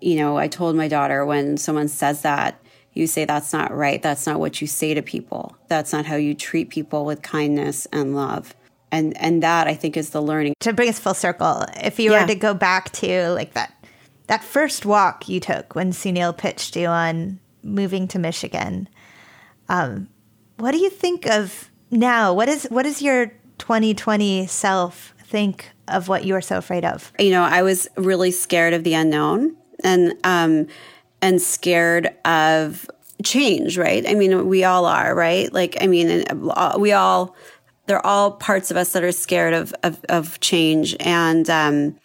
you 0.01 0.15
know, 0.15 0.37
I 0.37 0.47
told 0.47 0.75
my 0.75 0.87
daughter 0.87 1.25
when 1.25 1.57
someone 1.57 1.87
says 1.87 2.21
that, 2.21 2.59
you 2.93 3.07
say 3.07 3.25
that's 3.25 3.53
not 3.53 3.73
right. 3.73 4.01
That's 4.01 4.27
not 4.27 4.39
what 4.39 4.61
you 4.61 4.67
say 4.67 4.93
to 4.93 5.01
people. 5.01 5.55
That's 5.67 5.91
not 5.91 6.05
how 6.05 6.15
you 6.15 6.35
treat 6.35 6.69
people 6.69 7.05
with 7.05 7.21
kindness 7.21 7.87
and 7.91 8.15
love. 8.15 8.55
And 8.91 9.17
and 9.17 9.41
that 9.41 9.67
I 9.67 9.73
think 9.73 9.97
is 9.97 10.11
the 10.11 10.21
learning. 10.21 10.53
To 10.59 10.73
bring 10.73 10.89
us 10.89 10.99
full 10.99 11.15
circle, 11.15 11.65
if 11.77 11.99
you 11.99 12.11
yeah. 12.11 12.21
were 12.21 12.27
to 12.27 12.35
go 12.35 12.53
back 12.53 12.91
to 12.91 13.29
like 13.29 13.53
that 13.53 13.73
that 14.27 14.43
first 14.43 14.85
walk 14.85 15.27
you 15.27 15.39
took 15.39 15.73
when 15.73 15.91
Suneel 15.91 16.37
pitched 16.37 16.75
you 16.75 16.85
on 16.85 17.39
moving 17.63 18.07
to 18.09 18.19
Michigan, 18.19 18.87
um, 19.69 20.07
what 20.57 20.71
do 20.71 20.77
you 20.77 20.91
think 20.91 21.25
of 21.25 21.71
now? 21.89 22.33
What 22.33 22.47
is 22.47 22.65
what 22.65 22.85
is 22.85 23.01
your 23.01 23.33
2020 23.63 24.45
self 24.45 25.13
think 25.19 25.69
of 25.87 26.09
what 26.09 26.25
you 26.25 26.33
were 26.33 26.41
so 26.41 26.57
afraid 26.57 26.83
of? 26.83 27.13
You 27.17 27.31
know, 27.31 27.43
I 27.43 27.61
was 27.61 27.87
really 27.95 28.29
scared 28.29 28.73
of 28.73 28.83
the 28.83 28.93
unknown 28.93 29.55
and 29.85 30.15
um 30.25 30.67
and 31.21 31.41
scared 31.41 32.13
of 32.25 32.85
change, 33.23 33.77
right? 33.77 34.05
I 34.05 34.15
mean, 34.15 34.49
we 34.49 34.65
all 34.65 34.85
are, 34.85 35.15
right? 35.15 35.51
Like 35.53 35.77
I 35.79 35.87
mean, 35.87 36.25
uh, 36.29 36.75
we 36.77 36.91
all 36.91 37.37
they're 37.85 38.05
all 38.05 38.31
parts 38.31 38.69
of 38.69 38.75
us 38.75 38.91
that 38.91 39.03
are 39.05 39.13
scared 39.13 39.53
of 39.53 39.73
of, 39.81 40.03
of 40.09 40.41
change 40.41 40.93
and 40.99 41.49
um 41.49 41.97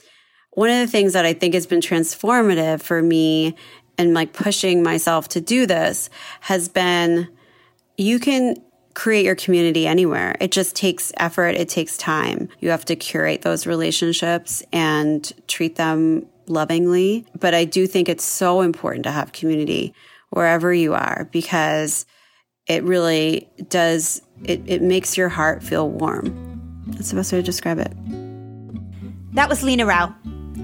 one 0.52 0.70
of 0.70 0.78
the 0.78 0.86
things 0.86 1.12
that 1.14 1.26
I 1.26 1.32
think 1.32 1.54
has 1.54 1.66
been 1.66 1.80
transformative 1.80 2.82
for 2.82 3.02
me 3.02 3.56
and 3.98 4.14
like 4.14 4.32
pushing 4.32 4.84
myself 4.84 5.26
to 5.30 5.40
do 5.40 5.66
this 5.66 6.08
has 6.38 6.68
been 6.68 7.28
you 7.96 8.20
can 8.20 8.54
create 8.98 9.24
your 9.24 9.36
community 9.36 9.86
anywhere. 9.86 10.34
It 10.40 10.50
just 10.50 10.74
takes 10.74 11.12
effort, 11.18 11.50
it 11.50 11.68
takes 11.68 11.96
time. 11.96 12.48
You 12.58 12.70
have 12.70 12.84
to 12.86 12.96
curate 12.96 13.42
those 13.42 13.64
relationships 13.64 14.60
and 14.72 15.32
treat 15.46 15.76
them 15.76 16.26
lovingly. 16.48 17.24
But 17.38 17.54
I 17.54 17.64
do 17.64 17.86
think 17.86 18.08
it's 18.08 18.24
so 18.24 18.60
important 18.60 19.04
to 19.04 19.12
have 19.12 19.30
community 19.30 19.94
wherever 20.30 20.74
you 20.74 20.94
are 20.94 21.28
because 21.30 22.06
it 22.66 22.82
really 22.82 23.48
does, 23.68 24.20
it, 24.42 24.62
it 24.66 24.82
makes 24.82 25.16
your 25.16 25.28
heart 25.28 25.62
feel 25.62 25.88
warm. 25.88 26.82
That's 26.88 27.10
the 27.10 27.16
best 27.16 27.32
way 27.32 27.38
to 27.38 27.44
describe 27.44 27.78
it. 27.78 27.92
That 29.32 29.48
was 29.48 29.62
Leena 29.62 29.86
Rao. 29.86 30.12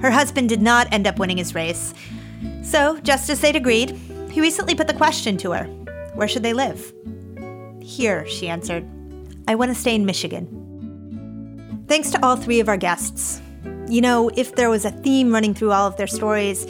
Her 0.02 0.10
husband 0.10 0.48
did 0.48 0.60
not 0.60 0.92
end 0.92 1.06
up 1.06 1.20
winning 1.20 1.36
his 1.36 1.54
race. 1.54 1.94
So, 2.64 2.98
just 2.98 3.30
as 3.30 3.40
they'd 3.40 3.54
agreed, 3.54 3.90
he 4.32 4.40
recently 4.40 4.74
put 4.74 4.88
the 4.88 4.94
question 4.94 5.36
to 5.36 5.52
her 5.52 5.64
where 6.14 6.26
should 6.26 6.42
they 6.42 6.52
live? 6.52 6.92
Here, 7.84 8.26
she 8.26 8.48
answered. 8.48 8.88
I 9.46 9.54
want 9.56 9.70
to 9.70 9.74
stay 9.78 9.94
in 9.94 10.06
Michigan. 10.06 11.84
Thanks 11.86 12.10
to 12.12 12.24
all 12.24 12.34
three 12.34 12.60
of 12.60 12.68
our 12.68 12.78
guests. 12.78 13.42
You 13.88 14.00
know, 14.00 14.30
if 14.34 14.54
there 14.54 14.70
was 14.70 14.86
a 14.86 14.90
theme 14.90 15.30
running 15.30 15.52
through 15.52 15.72
all 15.72 15.86
of 15.86 15.98
their 15.98 16.06
stories, 16.06 16.66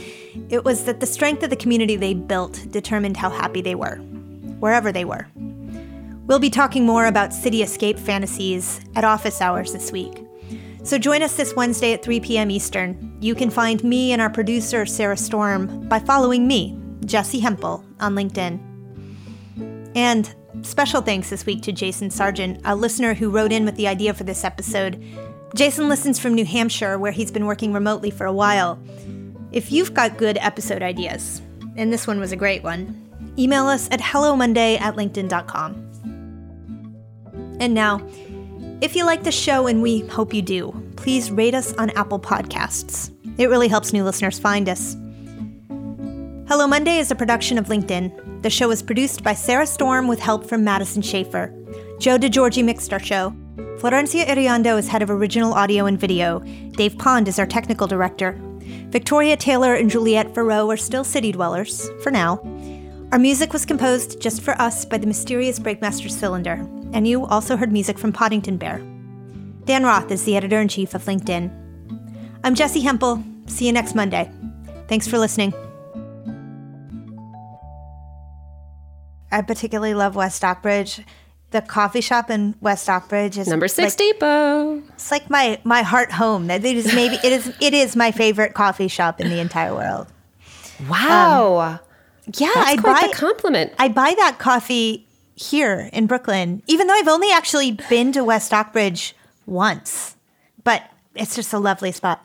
it 0.51 0.65
was 0.65 0.85
that 0.87 0.99
the 0.99 1.07
strength 1.07 1.45
of 1.45 1.51
the 1.51 1.57
community 1.57 1.95
they 1.95 2.15
built 2.15 2.67
determined 2.71 3.17
how 3.17 3.31
happy 3.31 3.61
they 3.61 3.77
were, 3.77 3.97
wherever 4.59 4.91
they 4.91 5.05
were. 5.05 5.29
We'll 6.27 6.41
be 6.41 6.51
talking 6.51 6.85
more 6.85 7.07
about 7.07 7.33
city 7.33 7.63
escape 7.63 7.97
fantasies 7.97 8.81
at 8.97 9.05
office 9.05 9.41
hours 9.41 9.73
this 9.73 9.93
week. 9.93 10.27
So 10.83 10.99
join 10.99 11.23
us 11.23 11.37
this 11.37 11.55
Wednesday 11.55 11.93
at 11.93 12.03
3 12.03 12.19
p.m. 12.21 12.51
Eastern. 12.51 13.17
You 13.21 13.37
can 13.37 13.51
find 13.51 13.85
me 13.85 14.13
and 14.13 14.21
our 14.21 14.31
producer, 14.31 14.85
Sarah 14.85 15.17
Storm, 15.17 15.89
by 15.89 16.01
following 16.01 16.49
me, 16.49 16.77
Jessi 17.03 17.41
Hempel, 17.41 17.85
on 18.01 18.17
LinkedIn. 18.17 18.59
And 19.95 20.35
Special 20.63 21.03
thanks 21.03 21.31
this 21.31 21.45
week 21.47 21.63
to 21.63 21.73
Jason 21.73 22.11
Sargent, 22.11 22.61
a 22.65 22.75
listener 22.75 23.15
who 23.15 23.31
wrote 23.31 23.53
in 23.53 23.65
with 23.65 23.77
the 23.77 23.89
idea 23.89 24.15
for 24.15 24.25
this 24.25 24.45
episode. 24.45 25.03
Jason 25.55 25.89
listens 25.89 26.19
from 26.19 26.35
New 26.35 26.45
Hampshire, 26.45 26.99
where 26.99 27.13
he's 27.13 27.31
been 27.31 27.47
working 27.47 27.73
remotely 27.73 28.11
for 28.11 28.25
a 28.27 28.33
while. 28.33 28.79
If 29.53 29.71
you've 29.71 29.95
got 29.95 30.17
good 30.17 30.39
episode 30.39 30.83
ideas, 30.83 31.43
and 31.77 31.93
this 31.93 32.07
one 32.07 32.19
was 32.19 32.33
a 32.33 32.37
great 32.37 32.63
one, 32.63 33.01
email 33.39 33.67
us 33.67 33.89
at 33.91 34.01
hellomonday 34.01 34.81
at 34.81 34.97
linkedin.com. 34.97 35.75
And 37.61 37.75
now, 37.75 38.01
if 38.81 38.97
you 38.97 39.05
like 39.05 39.23
the 39.23 39.33
show, 39.33 39.67
and 39.67 39.83
we 39.83 40.01
hope 40.09 40.35
you 40.35 40.43
do, 40.43 40.73
please 40.97 41.31
rate 41.31 41.55
us 41.55 41.73
on 41.75 41.91
Apple 41.91 42.19
Podcasts. 42.19 43.13
It 43.39 43.49
really 43.49 43.69
helps 43.69 43.93
new 43.93 44.05
listeners 44.05 44.39
find 44.39 44.69
us. 44.69 44.97
Hello 46.49 46.67
Monday 46.67 46.99
is 46.99 47.11
a 47.11 47.15
production 47.15 47.59
of 47.59 47.67
LinkedIn. 47.67 48.24
The 48.45 48.51
show 48.51 48.71
is 48.71 48.83
produced 48.83 49.25
by 49.25 49.33
Sarah 49.33 49.67
Storm 49.67 50.07
with 50.07 50.21
help 50.21 50.45
from 50.45 50.65
Madison 50.65 51.01
Schaefer. 51.01 51.51
Joe 51.99 52.19
DeGiorgi 52.19 52.63
mixed 52.63 52.93
our 52.93 52.99
show. 53.01 53.35
Florencia 53.79 54.27
Iriondo 54.27 54.79
is 54.79 54.87
head 54.87 55.01
of 55.01 55.09
original 55.09 55.55
audio 55.55 55.87
and 55.87 55.99
video. 55.99 56.41
Dave 56.73 56.99
Pond 56.99 57.27
is 57.27 57.39
our 57.39 57.47
technical 57.47 57.87
director. 57.87 58.39
Victoria 58.91 59.35
Taylor 59.35 59.73
and 59.73 59.91
Juliette 59.91 60.35
Farreau 60.35 60.71
are 60.71 60.77
still 60.77 61.05
city 61.05 61.33
dwellers, 61.33 61.89
for 62.03 62.11
now. 62.11 62.37
Our 63.13 63.19
music 63.19 63.55
was 63.55 63.65
composed 63.65 64.21
just 64.21 64.43
for 64.43 64.53
us 64.61 64.85
by 64.85 64.99
the 64.99 65.07
mysterious 65.07 65.59
Breakmaster 65.59 66.11
Cylinder, 66.11 66.69
and 66.93 67.09
you 67.09 67.25
also 67.25 67.57
heard 67.57 67.73
music 67.73 67.99
from 67.99 68.13
Poddington 68.13 68.59
Bear. 68.59 68.77
Dan 69.65 69.85
Roth 69.85 70.11
is 70.11 70.25
the 70.25 70.37
editor 70.37 70.61
in 70.61 70.69
chief 70.69 70.93
of 70.93 71.05
LinkedIn. 71.05 71.51
I'm 72.45 72.55
Jessi 72.55 72.83
Hempel. 72.83 73.25
See 73.47 73.65
you 73.65 73.73
next 73.73 73.95
Monday. 73.95 74.31
Thanks 74.87 75.09
for 75.09 75.17
listening. 75.17 75.55
I 79.35 79.43
particularly 79.43 79.95
love 79.95 80.15
West 80.15 80.37
Stockbridge. 80.37 81.01
The 81.51 81.61
coffee 81.61 82.01
shop 82.01 82.31
in 82.31 82.55
West 82.61 82.85
Stockbridge 82.85 83.37
is 83.37 83.49
number 83.49 83.67
six 83.67 83.93
like, 83.93 83.99
depot. 83.99 84.83
It's 84.95 85.11
like 85.11 85.29
my 85.29 85.59
my 85.65 85.83
heart 85.83 86.13
home. 86.13 86.47
That 86.47 86.65
it 86.65 86.77
is 86.77 86.95
maybe 86.95 87.17
it 87.17 87.33
is 87.33 87.53
it 87.61 87.75
is 87.75 87.97
my 87.97 88.13
favorite 88.13 88.55
coffee 88.55 88.87
shop 88.87 89.21
in 89.21 89.31
the 89.31 89.41
entire 89.41 89.75
world. 89.75 90.07
Wow. 90.89 91.59
Um, 91.59 91.81
yeah, 92.37 92.51
That's 92.55 92.71
I 92.71 92.77
quite 92.77 93.03
buy 93.03 93.09
the 93.09 93.15
compliment. 93.15 93.73
I 93.79 93.89
buy 93.89 94.15
that 94.19 94.39
coffee 94.39 95.07
here 95.35 95.91
in 95.93 96.07
Brooklyn, 96.07 96.63
even 96.69 96.87
though 96.87 96.95
I've 96.95 97.09
only 97.09 97.33
actually 97.33 97.73
been 97.89 98.13
to 98.13 98.23
West 98.23 98.47
Stockbridge 98.47 99.17
once. 99.47 100.17
But 100.63 100.83
it's 101.17 101.35
just 101.35 101.53
a 101.53 101.59
lovely 101.59 101.91
spot. 101.91 102.25